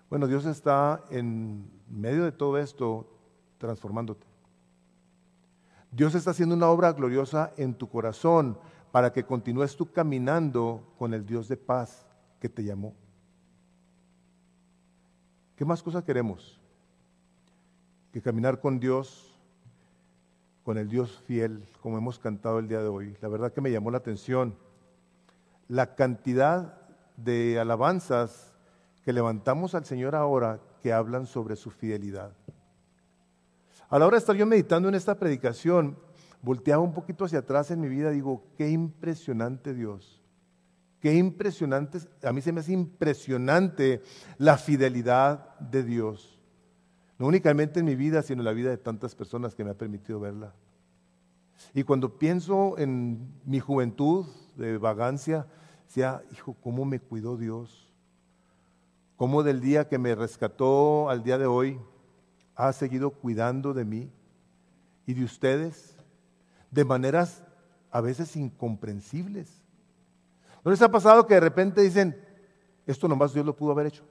[0.09, 3.07] Bueno, Dios está en medio de todo esto
[3.57, 4.25] transformándote.
[5.91, 8.57] Dios está haciendo una obra gloriosa en tu corazón
[8.91, 12.07] para que continúes tú caminando con el Dios de paz
[12.39, 12.93] que te llamó.
[15.55, 16.59] ¿Qué más cosas queremos?
[18.11, 19.37] Que caminar con Dios,
[20.63, 23.17] con el Dios fiel, como hemos cantado el día de hoy.
[23.21, 24.55] La verdad que me llamó la atención
[25.67, 26.79] la cantidad
[27.15, 28.53] de alabanzas
[29.03, 32.31] que levantamos al Señor ahora que hablan sobre su fidelidad.
[33.89, 35.97] A la hora de estar yo meditando en esta predicación,
[36.41, 40.21] volteaba un poquito hacia atrás en mi vida, digo, qué impresionante Dios.
[40.99, 44.01] Qué impresionante, a mí se me hace impresionante
[44.37, 46.39] la fidelidad de Dios.
[47.17, 49.77] No únicamente en mi vida, sino en la vida de tantas personas que me ha
[49.77, 50.53] permitido verla.
[51.73, 54.25] Y cuando pienso en mi juventud
[54.55, 55.47] de vagancia,
[55.85, 57.93] decía, hijo, ¿cómo me cuidó Dios?
[59.15, 61.79] ¿Cómo del día que me rescató al día de hoy
[62.55, 64.11] ha seguido cuidando de mí
[65.05, 65.98] y de ustedes
[66.71, 67.43] de maneras
[67.91, 69.61] a veces incomprensibles?
[70.63, 72.19] ¿No les ha pasado que de repente dicen,
[72.85, 74.03] esto nomás Dios lo pudo haber hecho?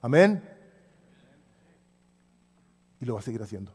[0.00, 0.42] Amén.
[3.00, 3.72] Y lo va a seguir haciendo.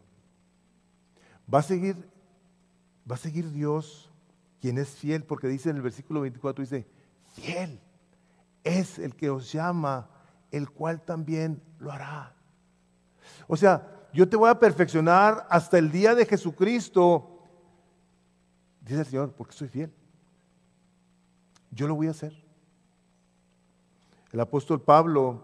[1.54, 2.10] Va a seguir,
[3.10, 4.12] va a seguir Dios
[4.60, 6.88] quien es fiel, porque dice en el versículo 24, dice,
[7.34, 7.80] fiel
[8.64, 10.10] es el que os llama,
[10.52, 12.36] el cual también lo hará.
[13.48, 17.31] O sea, yo te voy a perfeccionar hasta el día de Jesucristo,
[18.92, 19.92] dice el Señor, porque soy fiel.
[21.72, 22.34] Yo lo voy a hacer.
[24.32, 25.42] El apóstol Pablo,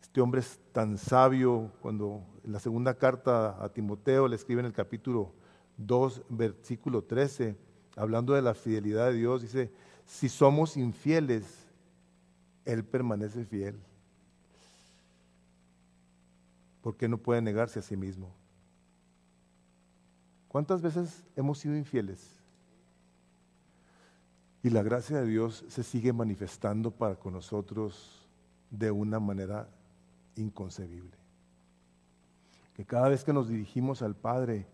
[0.00, 4.66] este hombre es tan sabio, cuando en la segunda carta a Timoteo le escribe en
[4.66, 5.32] el capítulo
[5.78, 7.56] 2, versículo 13,
[7.96, 9.70] hablando de la fidelidad de Dios, dice,
[10.06, 11.44] si somos infieles,
[12.64, 13.78] Él permanece fiel.
[16.80, 18.41] Porque no puede negarse a sí mismo.
[20.52, 22.38] ¿Cuántas veces hemos sido infieles?
[24.62, 28.28] Y la gracia de Dios se sigue manifestando para con nosotros
[28.70, 29.66] de una manera
[30.36, 31.16] inconcebible.
[32.74, 34.66] Que cada vez que nos dirigimos al Padre,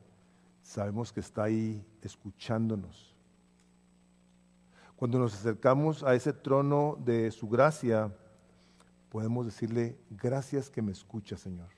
[0.64, 3.14] sabemos que está ahí escuchándonos.
[4.96, 8.12] Cuando nos acercamos a ese trono de su gracia,
[9.10, 11.77] podemos decirle, gracias que me escucha, Señor.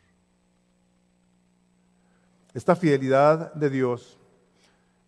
[2.53, 4.19] Esta fidelidad de Dios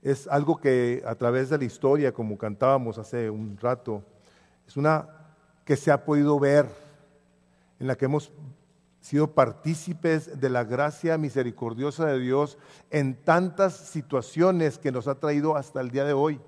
[0.01, 4.05] es algo que a través de la historia, como cantábamos hace un rato,
[4.67, 5.09] es una
[5.65, 6.69] que se ha podido ver,
[7.81, 8.33] en la que hemos
[9.01, 12.59] sido partícipes de la gracia misericordiosa de Dios
[12.91, 16.41] en tantas situaciones que nos ha traído hasta el día de hoy.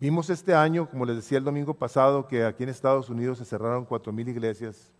[0.00, 3.44] Vimos este año, como les decía el domingo pasado, que aquí en Estados Unidos se
[3.44, 4.90] cerraron cuatro mil iglesias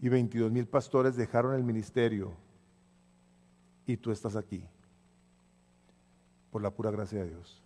[0.00, 2.45] y 22 mil pastores dejaron el ministerio
[3.86, 4.64] y tú estás aquí
[6.50, 7.62] por la pura gracia de Dios.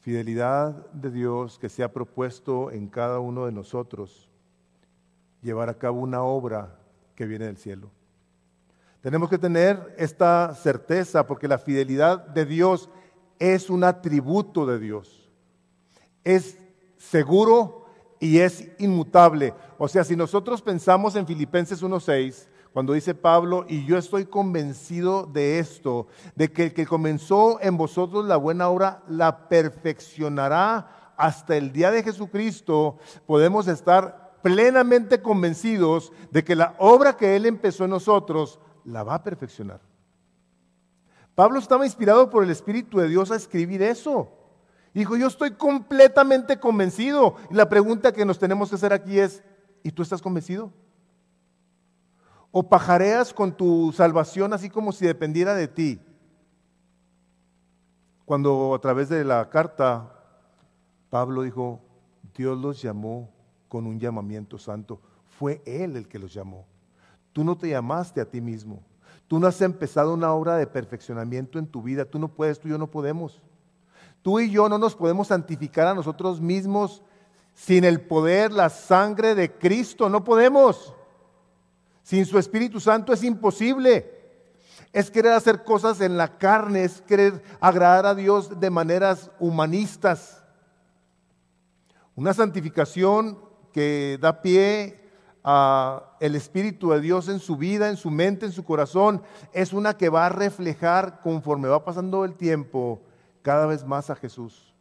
[0.00, 4.28] Fidelidad de Dios que se ha propuesto en cada uno de nosotros
[5.42, 6.78] llevar a cabo una obra
[7.14, 7.90] que viene del cielo.
[9.00, 12.90] Tenemos que tener esta certeza porque la fidelidad de Dios
[13.38, 15.30] es un atributo de Dios.
[16.24, 16.58] Es
[16.96, 17.86] seguro
[18.18, 19.54] y es inmutable.
[19.78, 25.24] O sea, si nosotros pensamos en Filipenses 1.6, cuando dice Pablo, y yo estoy convencido
[25.24, 31.56] de esto, de que el que comenzó en vosotros la buena obra la perfeccionará hasta
[31.56, 37.84] el día de Jesucristo, podemos estar plenamente convencidos de que la obra que Él empezó
[37.84, 39.80] en nosotros la va a perfeccionar.
[41.34, 44.28] Pablo estaba inspirado por el Espíritu de Dios a escribir eso.
[44.92, 47.36] Dijo, yo estoy completamente convencido.
[47.50, 49.42] Y la pregunta que nos tenemos que hacer aquí es,
[49.82, 50.70] ¿y tú estás convencido?
[52.50, 56.00] ¿O pajareas con tu salvación así como si dependiera de ti?
[58.24, 60.12] Cuando a través de la carta
[61.10, 61.80] Pablo dijo,
[62.36, 63.30] Dios los llamó
[63.68, 65.00] con un llamamiento santo.
[65.38, 66.66] Fue Él el que los llamó.
[67.32, 68.82] Tú no te llamaste a ti mismo.
[69.28, 72.04] Tú no has empezado una obra de perfeccionamiento en tu vida.
[72.04, 73.40] Tú no puedes, tú y yo no podemos.
[74.22, 77.02] Tú y yo no nos podemos santificar a nosotros mismos
[77.54, 80.08] sin el poder, la sangre de Cristo.
[80.08, 80.95] No podemos.
[82.06, 84.08] Sin su Espíritu Santo es imposible.
[84.92, 90.44] Es querer hacer cosas en la carne, es querer agradar a Dios de maneras humanistas.
[92.14, 93.40] Una santificación
[93.72, 95.00] que da pie
[96.20, 99.20] el Espíritu de Dios en su vida, en su mente, en su corazón,
[99.52, 103.02] es una que va a reflejar conforme va pasando el tiempo
[103.42, 104.72] cada vez más a Jesús.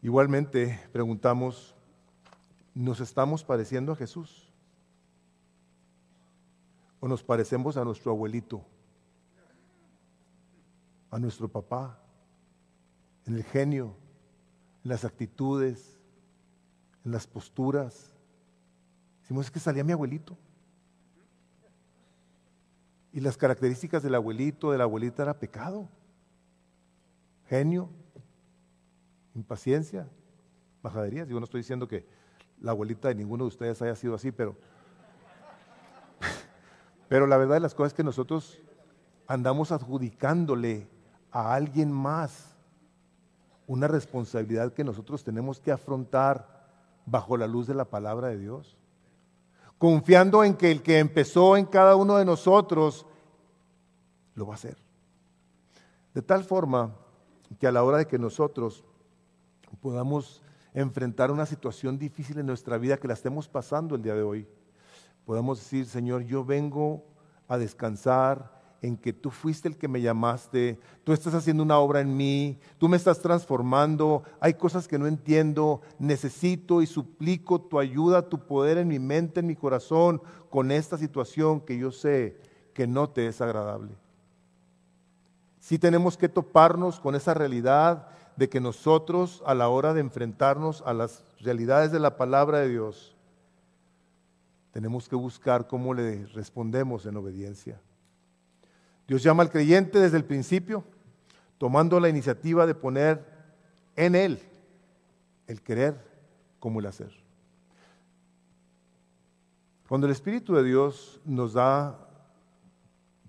[0.00, 1.74] Igualmente preguntamos,
[2.74, 4.52] ¿nos estamos pareciendo a Jesús?
[7.00, 8.64] ¿O nos parecemos a nuestro abuelito?
[11.10, 11.98] ¿A nuestro papá?
[13.26, 13.96] ¿En el genio?
[14.84, 16.00] ¿En las actitudes?
[17.04, 18.14] en las posturas.
[19.22, 20.36] Decimos, es que salía mi abuelito.
[23.12, 25.88] Y las características del abuelito, de la abuelita era pecado,
[27.48, 27.90] genio,
[29.34, 30.08] impaciencia,
[30.82, 31.28] bajaderías.
[31.28, 32.06] Yo no estoy diciendo que
[32.60, 34.56] la abuelita de ninguno de ustedes haya sido así, pero,
[37.08, 38.60] pero la verdad de las cosas es que nosotros
[39.26, 40.88] andamos adjudicándole
[41.30, 42.54] a alguien más
[43.66, 46.68] una responsabilidad que nosotros tenemos que afrontar
[47.06, 48.76] bajo la luz de la palabra de Dios.
[49.78, 53.06] Confiando en que el que empezó en cada uno de nosotros
[54.34, 54.76] lo va a hacer.
[56.12, 56.96] De tal forma
[57.58, 58.84] que a la hora de que nosotros
[59.80, 60.42] podamos
[60.74, 64.46] enfrentar una situación difícil en nuestra vida que la estemos pasando el día de hoy,
[65.24, 67.04] podamos decir, Señor, yo vengo
[67.48, 72.00] a descansar, en que tú fuiste el que me llamaste, tú estás haciendo una obra
[72.00, 77.78] en mí, tú me estás transformando, hay cosas que no entiendo, necesito y suplico tu
[77.78, 82.38] ayuda, tu poder en mi mente, en mi corazón, con esta situación que yo sé
[82.72, 83.92] que no te es agradable.
[85.58, 88.08] Sí tenemos que toparnos con esa realidad
[88.40, 92.70] de que nosotros a la hora de enfrentarnos a las realidades de la palabra de
[92.70, 93.14] Dios,
[94.72, 97.78] tenemos que buscar cómo le respondemos en obediencia.
[99.06, 100.84] Dios llama al creyente desde el principio,
[101.58, 103.26] tomando la iniciativa de poner
[103.94, 104.40] en Él
[105.46, 106.02] el querer
[106.60, 107.12] como el hacer.
[109.86, 112.08] Cuando el Espíritu de Dios nos da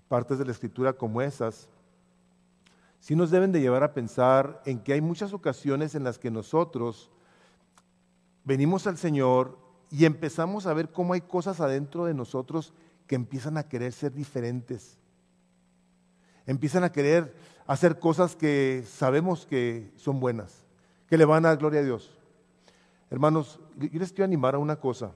[0.08, 1.68] partes de la Escritura como esas,
[3.02, 6.30] sí nos deben de llevar a pensar en que hay muchas ocasiones en las que
[6.30, 7.10] nosotros
[8.44, 9.58] venimos al Señor
[9.90, 12.72] y empezamos a ver cómo hay cosas adentro de nosotros
[13.06, 14.96] que empiezan a querer ser diferentes
[16.46, 17.34] empiezan a querer
[17.66, 20.64] hacer cosas que sabemos que son buenas,
[21.08, 22.16] que le van a dar gloria a Dios.
[23.10, 25.12] Hermanos, yo les quiero animar a una cosa.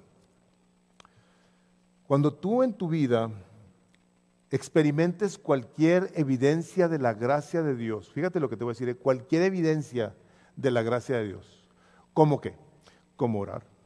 [2.07, 3.31] Cuando tú en tu vida
[4.51, 8.97] experimentes cualquier evidencia de la gracia de Dios, fíjate lo que te voy a decir,
[8.99, 10.15] cualquier evidencia
[10.57, 11.69] de la gracia de Dios,
[12.15, 12.55] ¿cómo qué?
[13.17, 13.77] Como orar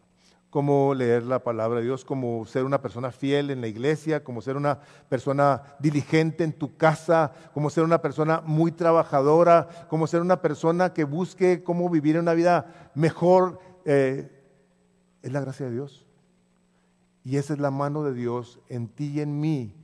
[0.51, 4.43] cómo leer la palabra de Dios, cómo ser una persona fiel en la iglesia, como
[4.43, 10.21] ser una persona diligente en tu casa, como ser una persona muy trabajadora, como ser
[10.21, 13.61] una persona que busque cómo vivir una vida mejor.
[13.85, 14.29] Eh,
[15.23, 16.05] es la gracia de Dios.
[17.23, 19.77] Y esa es la mano de Dios en ti y en mí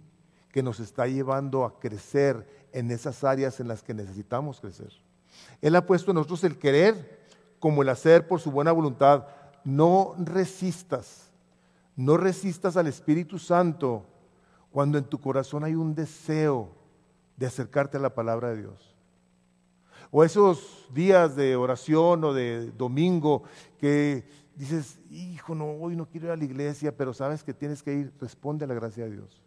[0.56, 4.90] que nos está llevando a crecer en esas áreas en las que necesitamos crecer.
[5.60, 7.28] Él ha puesto en nosotros el querer
[7.58, 9.26] como el hacer por su buena voluntad
[9.64, 11.30] no resistas,
[11.94, 14.06] no resistas al Espíritu Santo
[14.70, 16.70] cuando en tu corazón hay un deseo
[17.36, 18.96] de acercarte a la palabra de Dios.
[20.10, 23.42] O esos días de oración o de domingo
[23.78, 27.82] que dices, hijo, no, hoy no quiero ir a la iglesia, pero sabes que tienes
[27.82, 29.45] que ir, responde a la gracia de Dios.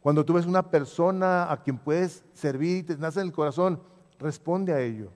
[0.00, 3.82] Cuando tú ves una persona a quien puedes servir y te nace en el corazón,
[4.18, 5.10] responde a ello.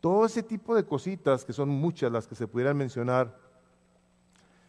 [0.00, 3.38] Todo ese tipo de cositas, que son muchas las que se pudieran mencionar,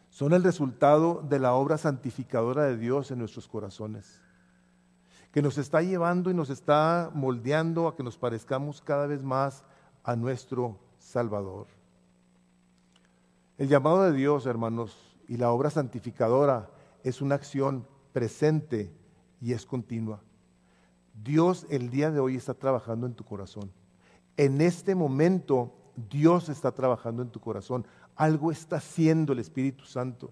[0.10, 4.22] son el resultado de la obra santificadora de Dios en nuestros corazones,
[5.34, 9.66] que nos está llevando y nos está moldeando a que nos parezcamos cada vez más
[10.06, 11.68] a nuestro Salvador.
[13.58, 14.98] El llamado de Dios, hermanos,
[15.28, 16.70] y la obra santificadora
[17.04, 17.86] es una acción
[18.16, 18.94] presente
[19.42, 20.22] y es continua.
[21.22, 23.74] Dios el día de hoy está trabajando en tu corazón.
[24.38, 25.74] En este momento
[26.10, 27.86] Dios está trabajando en tu corazón.
[28.16, 30.32] Algo está haciendo el Espíritu Santo.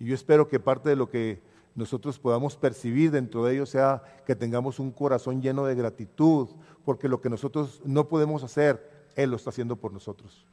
[0.00, 1.40] Y yo espero que parte de lo que
[1.76, 6.48] nosotros podamos percibir dentro de ello sea que tengamos un corazón lleno de gratitud,
[6.84, 10.44] porque lo que nosotros no podemos hacer, Él lo está haciendo por nosotros.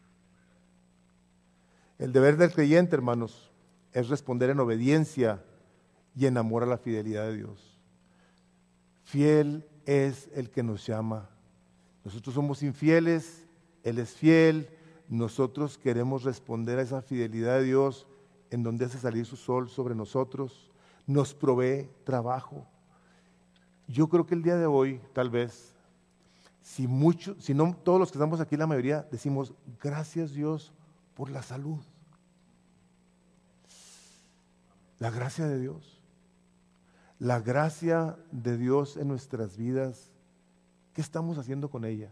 [1.98, 3.52] El deber del creyente, hermanos,
[3.92, 5.44] es responder en obediencia
[6.16, 7.80] y en amor a la fidelidad de Dios.
[9.03, 11.30] Fiel es el que nos llama
[12.03, 13.45] nosotros somos infieles,
[13.84, 14.70] Él es fiel,
[15.07, 18.07] nosotros queremos responder a esa fidelidad de Dios
[18.49, 20.70] en donde hace salir su sol sobre nosotros,
[21.07, 22.66] nos provee trabajo.
[23.88, 25.74] Yo creo que el día de hoy, tal vez,
[26.61, 30.72] si muchos, si no todos los que estamos aquí, la mayoría, decimos, gracias Dios
[31.16, 31.80] por la salud.
[34.99, 36.03] La gracia de Dios.
[37.24, 40.12] La gracia de Dios en nuestras vidas.
[40.92, 42.12] ¿Qué estamos haciendo con ella?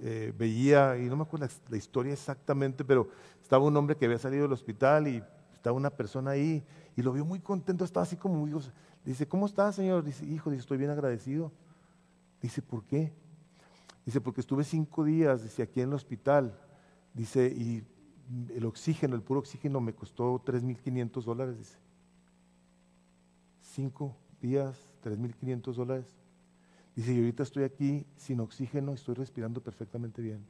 [0.00, 3.08] Eh, veía, y no me acuerdo la, historia exactamente, pero
[3.40, 6.66] estaba un hombre que había salido del hospital y estaba una persona ahí
[6.96, 8.48] y lo vio muy contento, estaba así como,
[9.04, 10.02] dice, ¿cómo está, señor?
[10.02, 11.52] Dice, hijo, dice, estoy bien agradecido.
[12.42, 13.12] Dice, ¿por qué?
[14.04, 16.52] Dice, porque estuve cinco días, dice, aquí en el hospital.
[17.14, 17.84] Dice, y
[18.54, 21.78] el oxígeno, el puro oxígeno me costó 3.500 dólares, dice.
[23.60, 26.06] Cinco días, 3.500 dólares.
[26.94, 30.44] Dice, y ahorita estoy aquí sin oxígeno, estoy respirando perfectamente bien.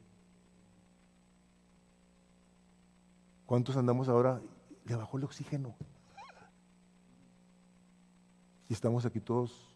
[3.45, 4.41] ¿Cuántos andamos ahora?
[4.85, 5.75] Le bajó el oxígeno.
[8.69, 9.75] Y estamos aquí todos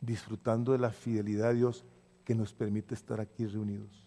[0.00, 1.84] disfrutando de la fidelidad de Dios
[2.24, 4.03] que nos permite estar aquí reunidos.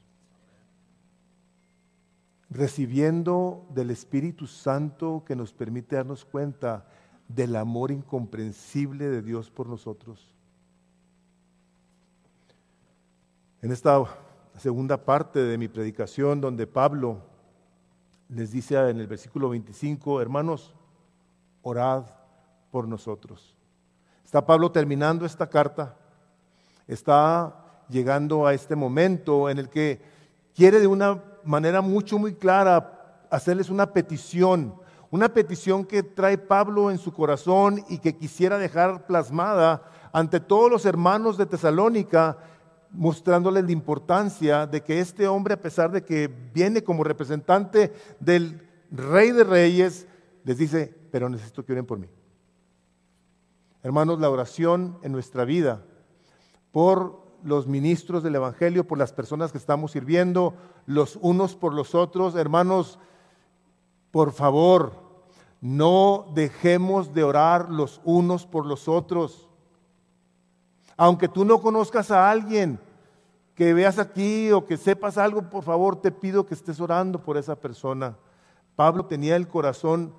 [2.50, 6.86] Recibiendo del Espíritu Santo que nos permite darnos cuenta
[7.28, 10.34] del amor incomprensible de Dios por nosotros.
[13.62, 14.04] En esta
[14.58, 17.22] segunda parte de mi predicación, donde Pablo
[18.30, 20.74] les dice en el versículo 25, hermanos,
[21.62, 22.06] orad
[22.72, 23.56] por nosotros.
[24.24, 25.98] Está Pablo terminando esta carta,
[26.88, 30.02] está llegando a este momento en el que
[30.54, 34.76] quiere de una manera mucho, muy clara hacerles una petición,
[35.10, 40.70] una petición que trae Pablo en su corazón y que quisiera dejar plasmada ante todos
[40.70, 42.38] los hermanos de Tesalónica,
[42.92, 48.68] mostrándoles la importancia de que este hombre, a pesar de que viene como representante del
[48.92, 50.08] rey de reyes,
[50.44, 52.08] les dice, pero necesito que oren por mí.
[53.84, 55.84] Hermanos, la oración en nuestra vida
[56.72, 60.54] por los ministros del Evangelio, por las personas que estamos sirviendo,
[60.86, 62.36] los unos por los otros.
[62.36, 63.00] Hermanos,
[64.12, 64.94] por favor,
[65.62, 69.48] no dejemos de orar los unos por los otros.
[70.96, 72.80] Aunque tú no conozcas a alguien
[73.56, 77.38] que veas aquí o que sepas algo, por favor te pido que estés orando por
[77.38, 78.16] esa persona.
[78.76, 80.14] Pablo tenía el corazón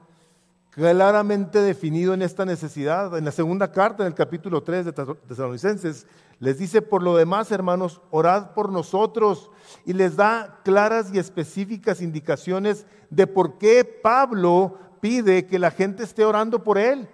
[0.70, 3.16] claramente definido en esta necesidad.
[3.16, 6.06] En la segunda carta, en el capítulo 3 de Tesalonicenses,
[6.40, 9.50] les dice, por lo demás, hermanos, orad por nosotros
[9.84, 16.04] y les da claras y específicas indicaciones de por qué Pablo pide que la gente
[16.04, 17.08] esté orando por él.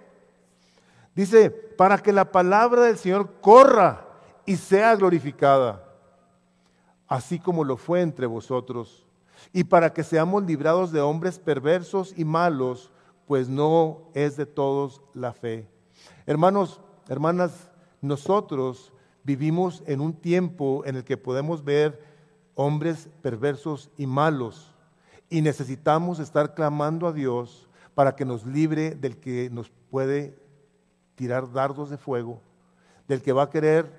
[1.15, 4.05] Dice, para que la palabra del Señor corra
[4.45, 5.83] y sea glorificada,
[7.07, 9.07] así como lo fue entre vosotros,
[9.51, 12.91] y para que seamos librados de hombres perversos y malos,
[13.25, 15.67] pues no es de todos la fe.
[16.27, 17.71] Hermanos, hermanas,
[18.01, 18.91] nosotros
[19.25, 22.01] vivimos en un tiempo en el que podemos ver
[22.53, 24.73] hombres perversos y malos
[25.29, 30.37] y necesitamos estar clamando a Dios para que nos libre del que nos puede
[31.15, 32.41] tirar dardos de fuego,
[33.07, 33.91] del que va a querer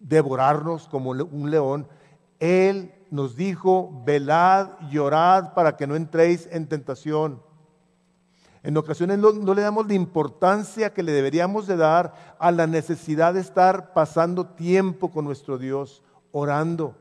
[0.00, 1.88] devorarnos como un león.
[2.38, 7.40] Él nos dijo, velad y orad para que no entréis en tentación.
[8.64, 13.34] En ocasiones no, le damos la importancia que le deberíamos de dar a la necesidad
[13.34, 16.94] de estar pasando tiempo con nuestro Dios, orando.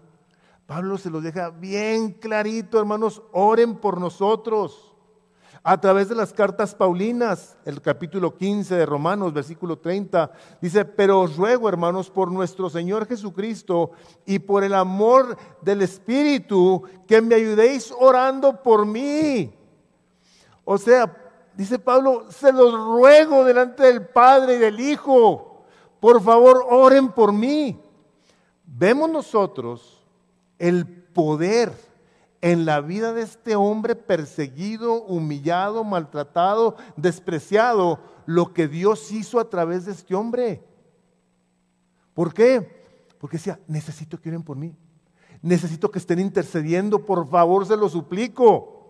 [0.65, 4.95] Pablo se lo deja bien clarito, hermanos, oren por nosotros.
[5.63, 11.19] A través de las cartas Paulinas, el capítulo 15 de Romanos, versículo 30, dice, pero
[11.21, 13.91] os ruego, hermanos, por nuestro Señor Jesucristo
[14.25, 19.53] y por el amor del Espíritu, que me ayudéis orando por mí.
[20.63, 25.63] O sea, dice Pablo, se los ruego delante del Padre y del Hijo,
[25.99, 27.79] por favor oren por mí.
[28.65, 30.03] Vemos nosotros
[30.57, 31.71] el poder
[32.41, 39.49] en la vida de este hombre perseguido, humillado, maltratado, despreciado, lo que Dios hizo a
[39.49, 40.63] través de este hombre.
[42.13, 42.81] ¿Por qué?
[43.19, 44.75] Porque decía, necesito que oren por mí.
[45.41, 48.80] Necesito que estén intercediendo, por favor, se lo suplico.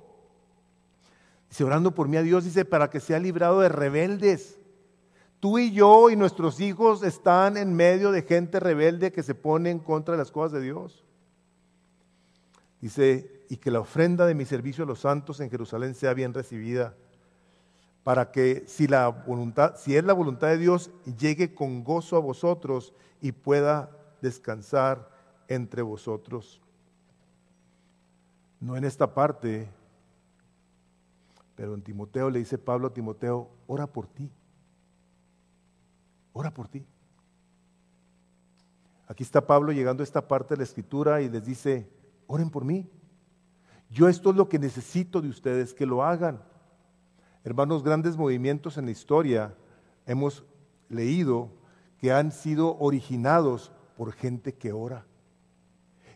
[1.51, 4.57] Dice, orando por mí a Dios, dice, para que sea librado de rebeldes.
[5.41, 9.69] Tú y yo y nuestros hijos están en medio de gente rebelde que se pone
[9.69, 11.03] en contra de las cosas de Dios.
[12.79, 16.33] Dice, y que la ofrenda de mi servicio a los santos en Jerusalén sea bien
[16.33, 16.95] recibida,
[18.05, 20.89] para que si, la voluntad, si es la voluntad de Dios,
[21.19, 23.91] llegue con gozo a vosotros y pueda
[24.21, 25.09] descansar
[25.49, 26.61] entre vosotros.
[28.61, 29.67] No en esta parte
[31.61, 34.31] pero en Timoteo le dice Pablo a Timoteo, ora por ti.
[36.33, 36.83] Ora por ti.
[39.07, 41.87] Aquí está Pablo llegando a esta parte de la escritura y les dice,
[42.25, 42.89] oren por mí.
[43.91, 46.41] Yo esto es lo que necesito de ustedes, que lo hagan.
[47.43, 49.55] Hermanos, grandes movimientos en la historia
[50.07, 50.43] hemos
[50.89, 51.51] leído
[51.99, 55.05] que han sido originados por gente que ora.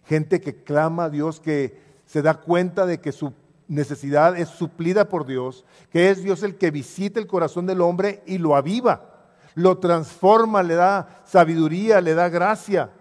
[0.05, 3.31] Gente que clama a Dios, que se da cuenta de que su
[3.67, 8.23] necesidad es suplida por Dios, que es Dios el que visita el corazón del hombre
[8.25, 9.15] y lo aviva
[9.55, 12.91] lo transforma, le da sabiduría, le da gracia,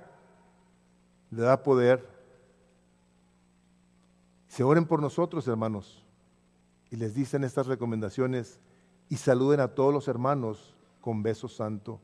[1.30, 2.08] le da poder.
[4.46, 6.04] Se oren por nosotros, hermanos,
[6.90, 8.60] y les dicen estas recomendaciones
[9.08, 12.00] y saluden a todos los hermanos con beso santo.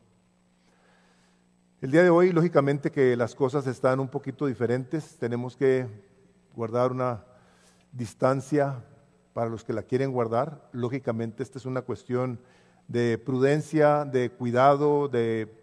[1.80, 5.86] El día de hoy, lógicamente que las cosas están un poquito diferentes, tenemos que
[6.56, 7.24] guardar una
[7.92, 8.84] distancia
[9.32, 10.68] para los que la quieren guardar.
[10.72, 12.40] Lógicamente, esta es una cuestión
[12.88, 15.62] de prudencia, de cuidado de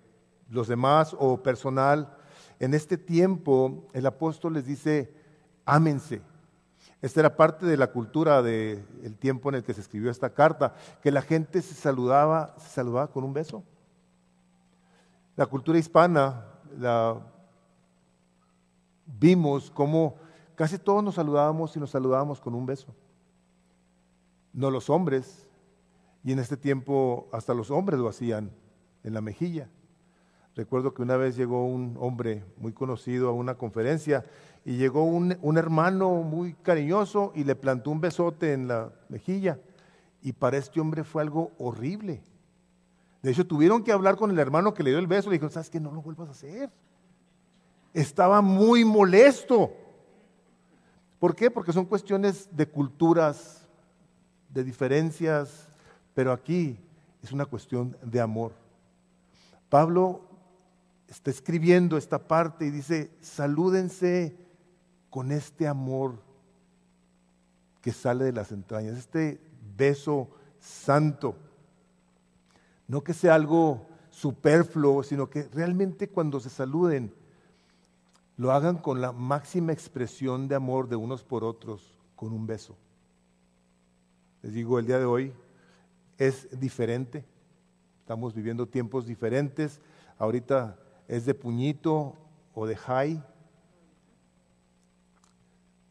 [0.49, 2.15] los demás o personal.
[2.59, 5.13] En este tiempo el apóstol les dice,
[5.65, 6.21] ámense.
[7.01, 10.73] Esta era parte de la cultura del tiempo en el que se escribió esta carta,
[11.03, 13.63] que la gente se saludaba, se saludaba con un beso.
[15.36, 16.45] La cultura hispana,
[16.80, 17.21] la,
[19.05, 20.15] vimos cómo
[20.58, 22.93] casi todos nos saludábamos y nos saludábamos con un beso.
[24.51, 25.47] No los hombres,
[26.24, 28.51] y en este tiempo hasta los hombres lo hacían
[29.03, 29.70] en la mejilla.
[30.55, 34.26] Recuerdo que una vez llegó un hombre muy conocido a una conferencia
[34.66, 39.60] y llegó un, hermano muy cariñoso y le plantó un besote en la mejilla.
[40.24, 42.24] Y para este hombre fue algo horrible.
[43.22, 45.30] De hecho, tuvieron que hablar con el hermano que le dio el beso.
[45.30, 45.80] Le dijo, ¿sabes qué?
[45.80, 46.72] No lo vuelvas a hacer.
[47.93, 49.72] Estaba muy molesto.
[51.20, 51.49] ¿Por qué?
[51.49, 53.68] Porque son cuestiones de culturas,
[54.49, 55.68] de diferencias,
[56.13, 56.80] pero aquí
[57.24, 58.53] es una cuestión de amor.
[59.70, 60.22] Pablo
[61.07, 64.38] está escribiendo esta parte y dice, salúdense
[65.09, 66.22] con este amor
[67.82, 69.41] que sale de las entrañas, este
[69.76, 71.36] beso santo.
[72.88, 77.13] No que sea algo superfluo, sino que realmente cuando se saluden,
[78.38, 82.77] lo hagan con la máxima expresión de amor de unos por otros, con un beso.
[84.43, 85.33] Les digo, el día de hoy
[86.17, 87.25] es diferente.
[87.99, 89.81] Estamos viviendo tiempos diferentes.
[90.19, 90.77] Ahorita
[91.07, 92.15] es de puñito
[92.53, 93.23] o de high.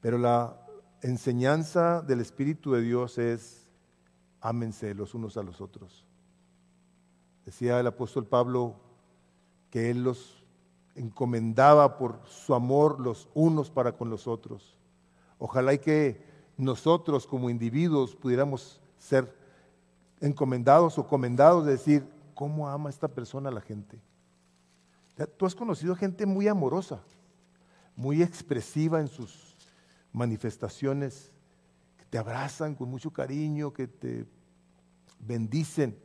[0.01, 0.57] Pero la
[1.03, 3.69] enseñanza del Espíritu de Dios es
[4.41, 6.05] ámense los unos a los otros.
[7.45, 8.77] Decía el apóstol Pablo
[9.71, 10.36] que él los
[10.97, 14.77] encomendaba por su amor los unos para con los otros.
[15.39, 16.25] Ojalá y que
[16.57, 19.33] nosotros como individuos pudiéramos ser
[20.21, 24.01] encomendados o comendados de decir, ¿cómo ama esta persona a la gente?
[25.37, 27.01] Tú has conocido gente muy amorosa,
[27.95, 29.57] muy expresiva en sus
[30.13, 31.33] manifestaciones,
[31.99, 34.27] que te abrazan con mucho cariño, que te
[35.19, 35.99] bendicen.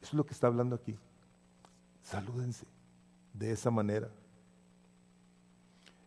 [0.00, 0.96] Eso es lo que está hablando aquí.
[2.02, 2.73] Salúdense
[3.34, 4.08] de esa manera.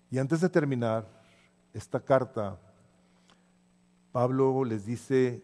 [0.10, 1.08] Y antes de terminar
[1.74, 2.60] esta carta,
[4.12, 5.44] Pablo les dice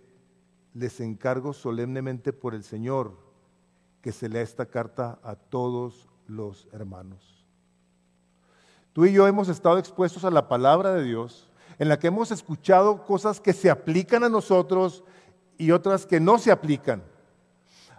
[0.74, 3.16] les encargo solemnemente por el Señor
[4.02, 7.46] que se lea esta carta a todos los hermanos.
[8.92, 12.32] Tú y yo hemos estado expuestos a la palabra de Dios, en la que hemos
[12.32, 15.04] escuchado cosas que se aplican a nosotros
[15.58, 17.04] y otras que no se aplican.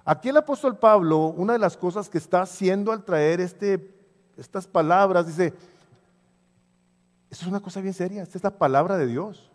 [0.04, 3.94] Aquí el apóstol Pablo, una de las cosas que está haciendo al traer este,
[4.36, 5.54] estas palabras, dice,
[7.30, 9.50] eso es una cosa bien seria, esta es la palabra de Dios.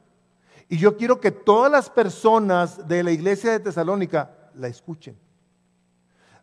[0.68, 5.18] Y yo quiero que todas las personas de la iglesia de Tesalónica la escuchen.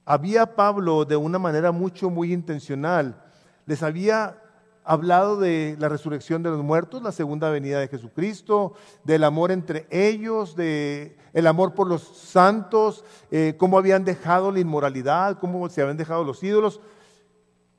[0.04, 3.22] Había Pablo de una manera mucho, muy intencional.
[3.66, 4.40] Les había
[4.87, 8.74] hablado de la resurrección de los muertos, la segunda venida de Jesucristo,
[9.05, 14.61] del amor entre ellos, de el amor por los santos, eh, cómo habían dejado la
[14.61, 16.80] inmoralidad, cómo se habían dejado los ídolos.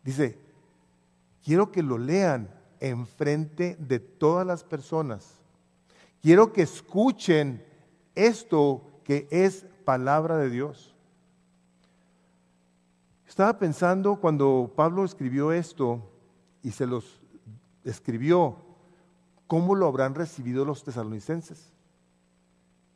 [0.04, 0.38] Dice,
[1.44, 2.50] quiero que lo lean
[2.80, 5.38] enfrente de todas las personas
[6.22, 7.64] Quiero que escuchen
[8.16, 10.94] esto que es palabra de Dios.
[13.28, 16.02] Estaba pensando cuando Pablo escribió esto
[16.68, 17.22] y se los
[17.86, 18.58] escribió,
[19.48, 21.72] ¿cómo lo habrán recibido los tesalonicenses?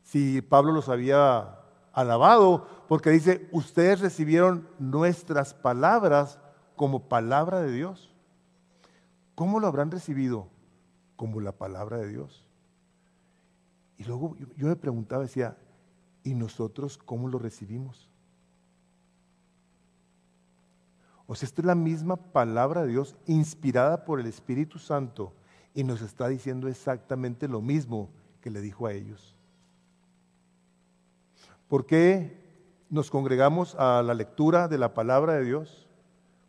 [0.03, 1.57] Si Pablo los había
[1.93, 6.38] alabado, porque dice, ustedes recibieron nuestras palabras
[6.76, 8.13] como palabra de Dios.
[9.36, 10.49] ¿Cómo lo habrán recibido?
[11.15, 12.43] Como la palabra de Dios.
[13.97, 15.57] Y luego yo me preguntaba, decía,
[16.26, 18.11] ¿y nosotros cómo lo recibimos?
[21.32, 25.32] O sea, esta es la misma palabra de Dios inspirada por el Espíritu Santo
[25.73, 28.09] y nos está diciendo exactamente lo mismo
[28.41, 29.34] que le dijo a ellos.
[31.69, 35.88] ¿Por qué nos congregamos a la lectura de la palabra de Dios?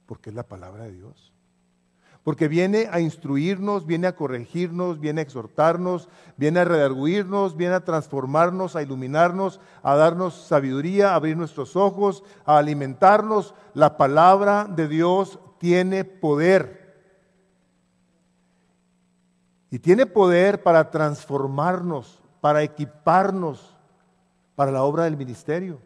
[0.05, 1.32] Porque es la palabra de Dios.
[2.25, 7.85] Porque viene a instruirnos, viene a corregirnos, viene a exhortarnos, viene a redarguirnos, viene a
[7.85, 13.55] transformarnos, a iluminarnos, a darnos sabiduría, a abrir nuestros ojos, a alimentarnos.
[13.75, 16.81] La palabra de Dios tiene poder.
[19.71, 23.73] Y tiene poder para transformarnos, para equiparnos
[24.55, 25.81] para la obra del ministerio.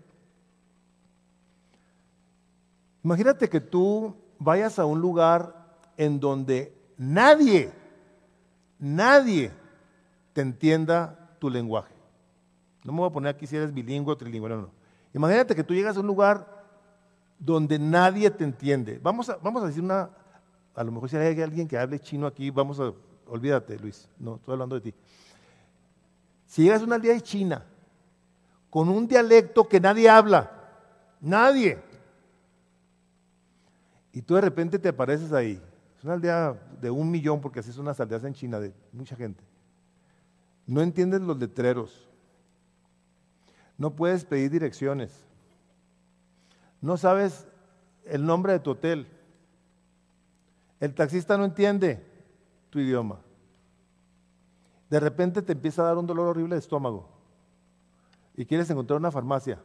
[3.02, 5.55] Imagínate que tú vayas a un lugar
[5.96, 7.72] en donde nadie,
[8.78, 9.50] nadie
[10.32, 11.94] te entienda tu lenguaje.
[12.84, 14.70] No me voy a poner aquí si eres bilingüe o trilingüe, no, no.
[15.12, 16.46] Imagínate que tú llegas a un lugar
[17.38, 18.98] donde nadie te entiende.
[19.02, 20.10] Vamos a, vamos a decir una,
[20.74, 22.92] a lo mejor si hay alguien que hable chino aquí, vamos a,
[23.26, 24.94] olvídate Luis, no, estoy hablando de ti.
[26.46, 27.64] Si llegas a una aldea de China
[28.70, 30.50] con un dialecto que nadie habla,
[31.20, 31.78] nadie,
[34.12, 35.60] y tú de repente te apareces ahí,
[36.06, 39.42] una aldea de un millón, porque así son las aldeas en China, de mucha gente.
[40.64, 42.08] No entiendes los letreros.
[43.76, 45.26] No puedes pedir direcciones.
[46.80, 47.48] No sabes
[48.04, 49.08] el nombre de tu hotel.
[50.78, 52.06] El taxista no entiende
[52.70, 53.18] tu idioma.
[54.88, 57.08] De repente te empieza a dar un dolor horrible de estómago
[58.36, 59.60] y quieres encontrar una farmacia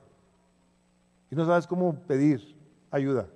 [1.30, 2.58] y no sabes cómo pedir
[2.90, 3.28] ayuda.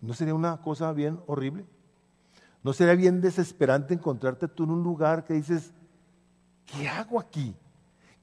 [0.00, 1.64] ¿No sería una cosa bien horrible?
[2.62, 5.72] ¿No sería bien desesperante encontrarte tú en un lugar que dices,
[6.66, 7.54] ¿qué hago aquí?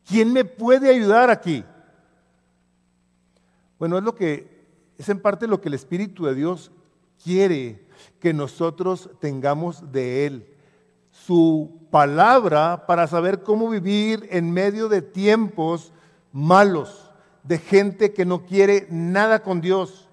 [0.07, 1.63] ¿Quién me puede ayudar aquí?
[3.79, 4.57] Bueno, es lo que
[4.97, 6.71] es en parte lo que el Espíritu de Dios
[7.23, 7.87] quiere
[8.19, 10.53] que nosotros tengamos de Él.
[11.11, 15.91] Su palabra para saber cómo vivir en medio de tiempos
[16.31, 17.11] malos,
[17.43, 20.06] de gente que no quiere nada con Dios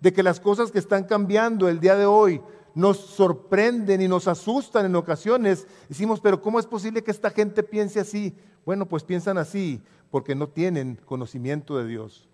[0.00, 2.40] de que las cosas que están cambiando el día de hoy
[2.74, 5.66] nos sorprenden y nos asustan en ocasiones.
[5.88, 8.36] Decimos, pero ¿cómo es posible que esta gente piense así?
[8.64, 12.28] Bueno, pues piensan así porque no tienen conocimiento de Dios.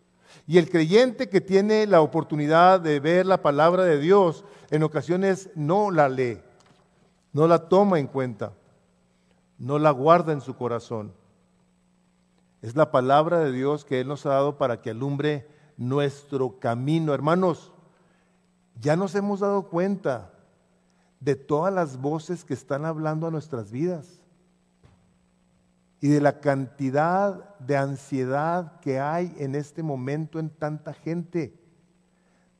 [0.46, 5.50] Y el creyente que tiene la oportunidad de ver la palabra de Dios, en ocasiones
[5.54, 6.40] no la lee,
[7.32, 8.52] no la toma en cuenta,
[9.58, 11.12] no la guarda en su corazón.
[12.62, 15.46] Es la palabra de Dios que Él nos ha dado para que alumbre
[15.76, 17.14] nuestro camino.
[17.14, 17.72] Hermanos,
[18.80, 20.32] ya nos hemos dado cuenta
[21.20, 24.20] de todas las voces que están hablando a nuestras vidas
[26.00, 31.58] y de la cantidad de ansiedad que hay en este momento en tanta gente,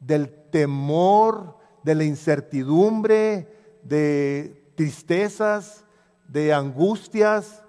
[0.01, 5.85] del temor, de la incertidumbre, de tristezas,
[6.27, 7.62] de angustias,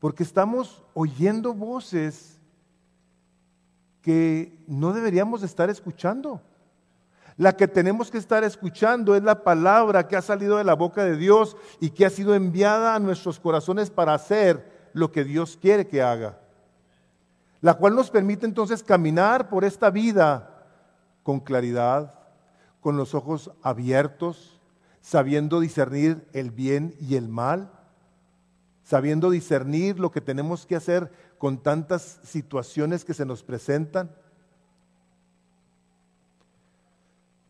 [0.00, 2.33] porque estamos oyendo voces
[4.04, 6.42] que no deberíamos estar escuchando.
[7.38, 11.04] La que tenemos que estar escuchando es la palabra que ha salido de la boca
[11.04, 15.58] de Dios y que ha sido enviada a nuestros corazones para hacer lo que Dios
[15.60, 16.38] quiere que haga.
[17.62, 20.66] La cual nos permite entonces caminar por esta vida
[21.22, 22.12] con claridad,
[22.82, 24.60] con los ojos abiertos,
[25.00, 27.70] sabiendo discernir el bien y el mal,
[28.82, 31.10] sabiendo discernir lo que tenemos que hacer
[31.44, 34.10] con tantas situaciones que se nos presentan.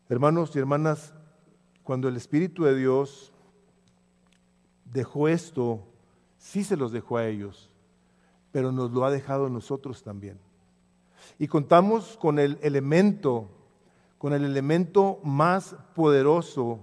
[0.09, 1.13] Hermanos y hermanas,
[1.81, 3.31] cuando el Espíritu de Dios
[4.83, 5.87] dejó esto,
[6.37, 7.69] sí se los dejó a ellos,
[8.51, 10.41] pero nos lo ha dejado a nosotros también.
[11.39, 13.47] Y contamos con el elemento,
[14.17, 16.79] con el elemento más poderoso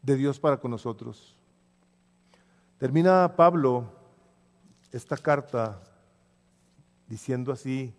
[0.00, 1.36] de Dios para con nosotros.
[2.78, 3.95] Termina Pablo
[4.96, 5.80] esta carta
[7.08, 7.94] diciendo así,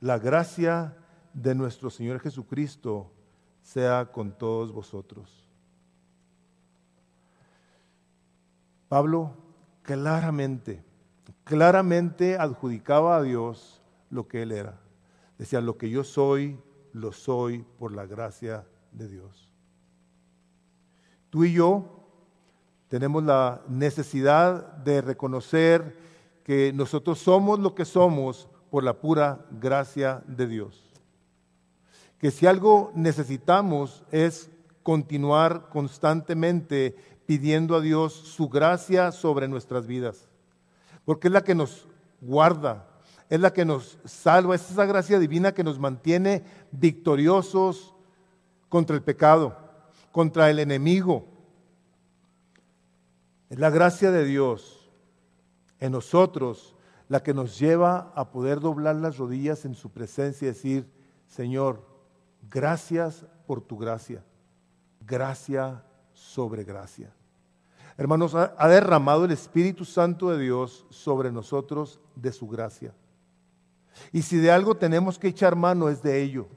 [0.00, 0.96] la gracia
[1.32, 3.10] de nuestro Señor Jesucristo
[3.62, 5.48] sea con todos vosotros.
[8.88, 9.34] Pablo
[9.82, 10.82] claramente,
[11.44, 13.80] claramente adjudicaba a Dios
[14.10, 14.80] lo que él era.
[15.38, 16.58] Decía, lo que yo soy,
[16.92, 19.52] lo soy por la gracia de Dios.
[21.30, 22.00] Tú y yo
[22.88, 26.09] tenemos la necesidad de reconocer
[26.50, 30.82] que nosotros somos lo que somos por la pura gracia de Dios.
[32.18, 34.50] Que si algo necesitamos es
[34.82, 40.28] continuar constantemente pidiendo a Dios su gracia sobre nuestras vidas,
[41.04, 41.86] porque es la que nos
[42.20, 42.84] guarda,
[43.28, 46.42] es la que nos salva, es esa gracia divina que nos mantiene
[46.72, 47.94] victoriosos
[48.68, 49.56] contra el pecado,
[50.10, 51.28] contra el enemigo.
[53.50, 54.79] Es la gracia de Dios
[55.80, 56.76] en nosotros
[57.08, 60.88] la que nos lleva a poder doblar las rodillas en su presencia y decir,
[61.26, 61.84] Señor,
[62.48, 64.24] gracias por tu gracia,
[65.04, 67.12] gracia sobre gracia.
[67.96, 72.94] Hermanos, ha derramado el Espíritu Santo de Dios sobre nosotros de su gracia.
[74.12, 76.48] Y si de algo tenemos que echar mano es de ello.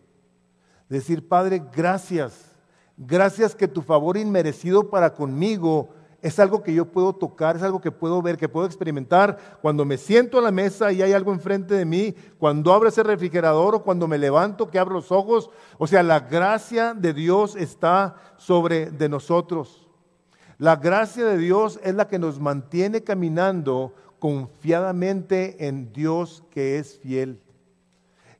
[0.89, 2.51] Decir, Padre, gracias.
[2.95, 5.89] Gracias que tu favor inmerecido para conmigo
[6.24, 9.84] es algo que yo puedo tocar, es algo que puedo ver, que puedo experimentar cuando
[9.84, 13.76] me siento a la mesa y hay algo enfrente de mí, cuando abro ese refrigerador
[13.76, 15.49] o cuando me levanto, que abro los ojos.
[15.78, 19.86] O sea, la gracia de Dios está sobre de nosotros.
[20.57, 26.97] La gracia de Dios es la que nos mantiene caminando confiadamente en Dios que es
[26.99, 27.41] fiel.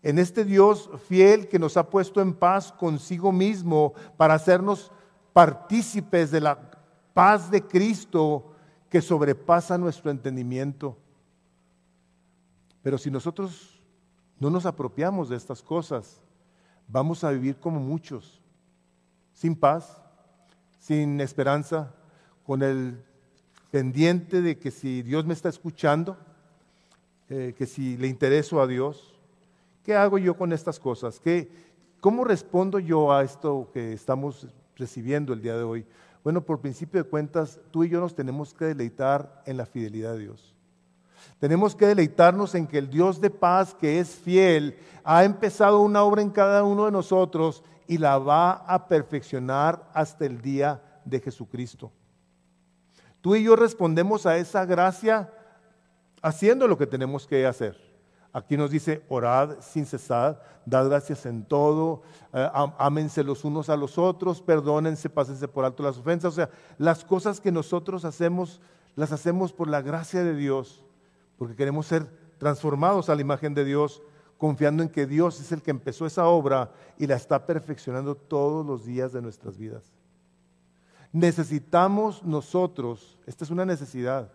[0.01, 4.89] En este Dios fiel que nos ha puesto en paz consigo mismo para hacernos
[5.34, 6.72] partícipes de la
[7.14, 8.53] paz de Cristo
[8.89, 10.97] que sobrepasa nuestro entendimiento.
[12.82, 13.82] Pero si nosotros
[14.39, 16.20] no nos apropiamos de estas cosas,
[16.88, 18.41] vamos a vivir como muchos,
[19.34, 20.01] sin paz,
[20.80, 21.93] sin esperanza,
[22.45, 23.01] con el
[23.72, 26.18] pendiente de que si Dios me está escuchando,
[27.30, 29.16] eh, que si le intereso a Dios,
[29.84, 31.20] ¿qué hago yo con estas cosas?
[31.20, 31.49] ¿Qué,
[32.01, 35.86] ¿Cómo respondo yo a esto que estamos recibiendo el día de hoy?
[36.24, 40.13] Bueno, por principio de cuentas, tú y yo nos tenemos que deleitar en la fidelidad
[40.13, 40.53] de Dios.
[41.39, 46.03] Tenemos que deleitarnos en que el Dios de paz, que es fiel, ha empezado una
[46.03, 51.19] obra en cada uno de nosotros y la va a perfeccionar hasta el día de
[51.19, 51.91] Jesucristo.
[53.19, 55.32] Tú y yo respondemos a esa gracia
[56.21, 57.92] haciendo lo que tenemos que hacer.
[58.36, 62.01] Aquí nos dice, orad sin cesar, dad gracias en todo,
[62.34, 66.34] eh, ámense los unos a los otros, perdónense, pásense por alto las ofensas.
[66.34, 68.59] O sea, las cosas que nosotros hacemos,
[68.95, 70.84] las hacemos por la gracia de Dios,
[71.38, 72.09] porque queremos ser
[72.39, 74.01] transformados a la imagen de Dios,
[74.39, 78.65] confiando en que Dios es el que empezó esa obra y la está perfeccionando todos
[78.65, 79.93] los días de nuestras vidas.
[81.11, 84.34] Necesitamos nosotros, esta es una necesidad,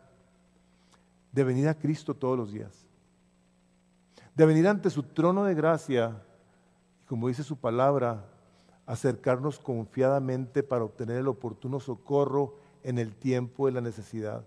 [1.33, 2.88] de venir a Cristo todos los días
[4.39, 6.23] de venir ante su trono de gracia
[7.03, 8.25] y, como dice su palabra,
[8.87, 14.45] acercarnos confiadamente para obtener el oportuno socorro en el tiempo de la necesidad.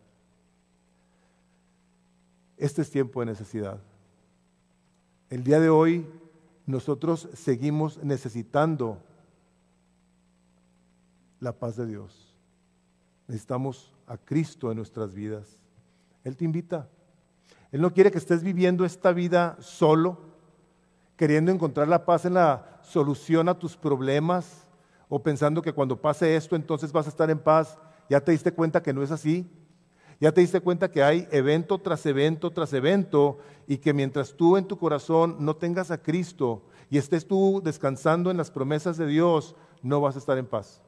[2.55, 3.81] Este es tiempo de necesidad.
[5.29, 6.07] El día de hoy
[6.65, 8.97] nosotros seguimos necesitando
[11.41, 12.33] la paz de Dios.
[13.27, 15.49] Necesitamos a Cristo en nuestras vidas.
[16.23, 16.87] Él te invita.
[17.71, 20.17] Él no quiere que estés viviendo esta vida solo,
[21.15, 24.67] queriendo encontrar la paz en la solución a tus problemas
[25.07, 27.77] o pensando que cuando pase esto entonces vas a estar en paz.
[28.09, 29.49] Ya te diste cuenta que no es así.
[30.19, 34.57] Ya te diste cuenta que hay evento tras evento tras evento y que mientras tú
[34.57, 39.07] en tu corazón no tengas a Cristo y estés tú descansando en las promesas de
[39.07, 40.81] Dios, no vas a estar en paz.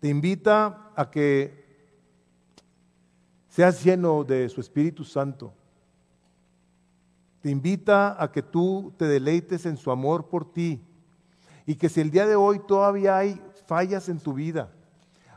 [0.00, 1.65] Te invita a que
[3.56, 5.54] seas lleno de su Espíritu Santo.
[7.40, 10.86] Te invita a que tú te deleites en su amor por ti
[11.64, 14.70] y que si el día de hoy todavía hay fallas en tu vida,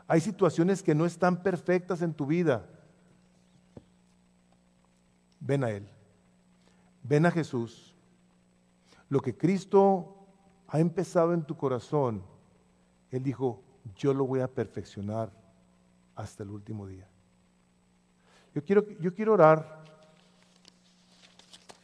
[0.06, 2.68] hay situaciones que no están perfectas en tu vida,
[5.40, 5.88] ven a Él,
[7.02, 7.96] ven a Jesús.
[9.08, 10.26] Lo que Cristo
[10.68, 12.22] ha empezado en tu corazón,
[13.10, 13.62] Él dijo,
[13.96, 15.32] yo lo voy a perfeccionar
[16.14, 17.09] hasta el último día.
[18.54, 19.84] Yo quiero, yo quiero orar.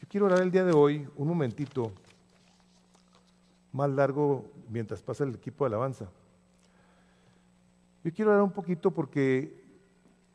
[0.01, 1.93] Yo quiero orar el día de hoy, un momentito,
[3.71, 6.09] más largo mientras pasa el equipo de alabanza.
[8.03, 9.63] Yo quiero orar un poquito porque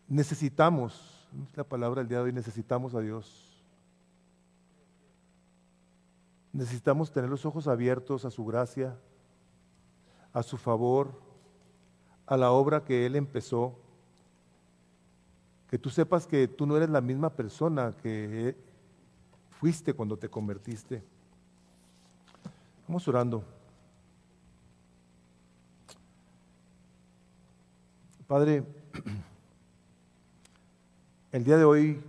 [0.08, 3.62] necesitamos, la palabra del día de hoy, necesitamos a Dios.
[6.52, 8.98] Necesitamos tener los ojos abiertos a su gracia,
[10.32, 11.20] a su favor,
[12.26, 13.78] a la obra que Él empezó
[15.72, 18.54] que tú sepas que tú no eres la misma persona que
[19.58, 21.02] fuiste cuando te convertiste.
[22.86, 23.42] Vamos orando.
[28.26, 28.62] Padre,
[31.32, 32.02] el día de hoy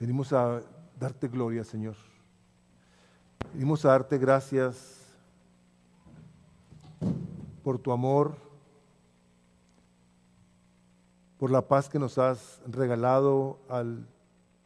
[0.00, 0.62] venimos a
[0.98, 1.96] darte gloria, Señor.
[3.52, 5.04] Venimos a darte gracias
[7.62, 8.47] por tu amor
[11.38, 14.06] por la paz que nos has regalado al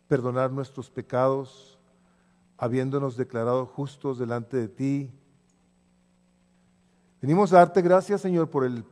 [0.08, 1.78] perdonar nuestros pecados,
[2.56, 5.10] habiéndonos declarado justos delante de ti.
[7.20, 8.84] Venimos a darte gracias, Señor, por el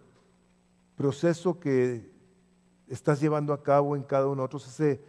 [0.95, 2.11] proceso que
[2.87, 5.03] estás llevando a cabo en cada uno de nosotros, ese,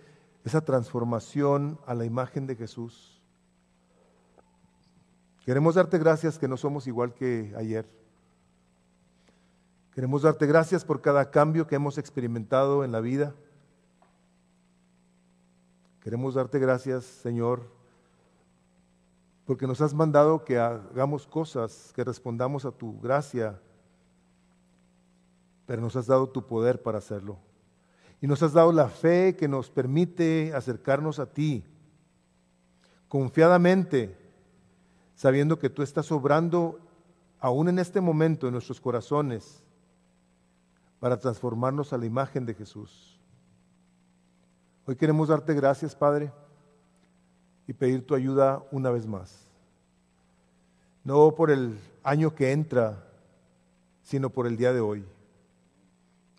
[0.46, 3.22] esa transformación a la imagen de Jesús.
[5.46, 8.01] Queremos darte gracias que no somos igual que ayer.
[9.94, 13.36] Queremos darte gracias por cada cambio que hemos experimentado en la vida.
[16.00, 17.70] Queremos darte gracias, Señor,
[19.46, 23.60] porque nos has mandado que hagamos cosas, que respondamos a tu gracia,
[25.66, 27.38] pero nos has dado tu poder para hacerlo.
[28.22, 31.66] Y nos has dado la fe que nos permite acercarnos a ti
[33.10, 34.18] confiadamente,
[35.16, 36.80] sabiendo que tú estás obrando
[37.42, 39.62] aún en este momento en nuestros corazones
[41.02, 43.20] para transformarnos a la imagen de Jesús.
[44.86, 46.32] Hoy queremos darte gracias, Padre,
[47.66, 49.48] y pedir tu ayuda una vez más.
[51.04, 53.04] No por el año que entra,
[54.04, 55.04] sino por el día de hoy.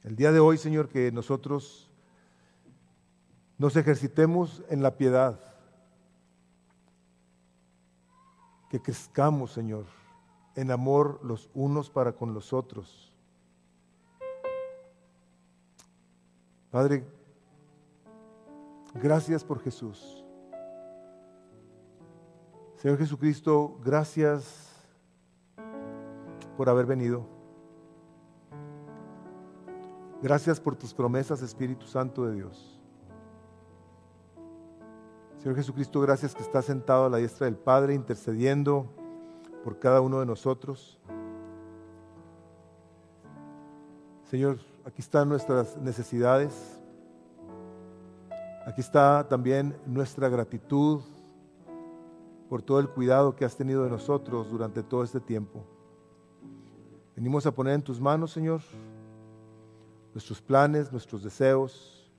[0.04, 1.90] El día de hoy, Señor, que nosotros
[3.58, 5.40] nos ejercitemos en la piedad,
[8.70, 9.86] que crezcamos, Señor,
[10.54, 13.11] en amor los unos para con los otros
[16.72, 17.04] Padre,
[18.94, 20.24] gracias por Jesús.
[22.76, 24.72] Señor Jesucristo, gracias
[26.56, 27.26] por haber venido.
[30.22, 32.80] Gracias por tus promesas, Espíritu Santo de Dios.
[35.40, 38.86] Señor Jesucristo, gracias que estás sentado a la diestra del Padre intercediendo
[39.62, 40.98] por cada uno de nosotros.
[44.32, 44.56] Señor,
[44.86, 46.80] aquí están nuestras necesidades.
[48.66, 51.02] Aquí está también nuestra gratitud
[52.48, 55.66] por todo el cuidado que has tenido de nosotros durante todo este tiempo.
[57.14, 58.62] Venimos a poner en tus manos, Señor,
[60.14, 62.10] nuestros planes, nuestros deseos.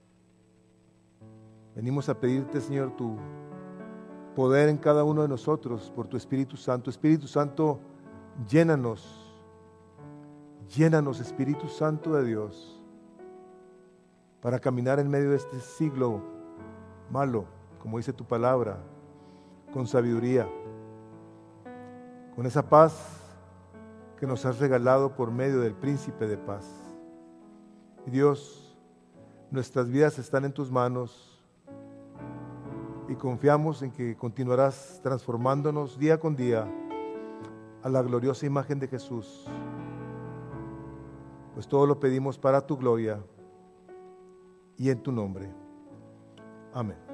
[1.74, 3.18] Venimos a pedirte, Señor, tu
[4.36, 6.92] poder en cada uno de nosotros por tu Espíritu Santo.
[6.92, 7.80] Espíritu Santo,
[8.48, 9.23] llénanos
[10.70, 12.82] Llénanos, Espíritu Santo de Dios,
[14.42, 16.22] para caminar en medio de este siglo
[17.10, 17.46] malo,
[17.80, 18.80] como dice tu palabra,
[19.74, 20.48] con sabiduría,
[22.36, 23.20] con esa paz
[24.18, 26.66] que nos has regalado por medio del príncipe de paz.
[28.06, 28.78] Dios,
[29.52, 31.44] nuestras vidas están en tus manos
[33.08, 36.68] y confiamos en que continuarás transformándonos día con día
[37.84, 39.46] a la gloriosa imagen de Jesús
[41.54, 43.24] pues todo lo pedimos para tu gloria
[44.78, 45.50] y en tu nombre.
[46.74, 47.13] Amén.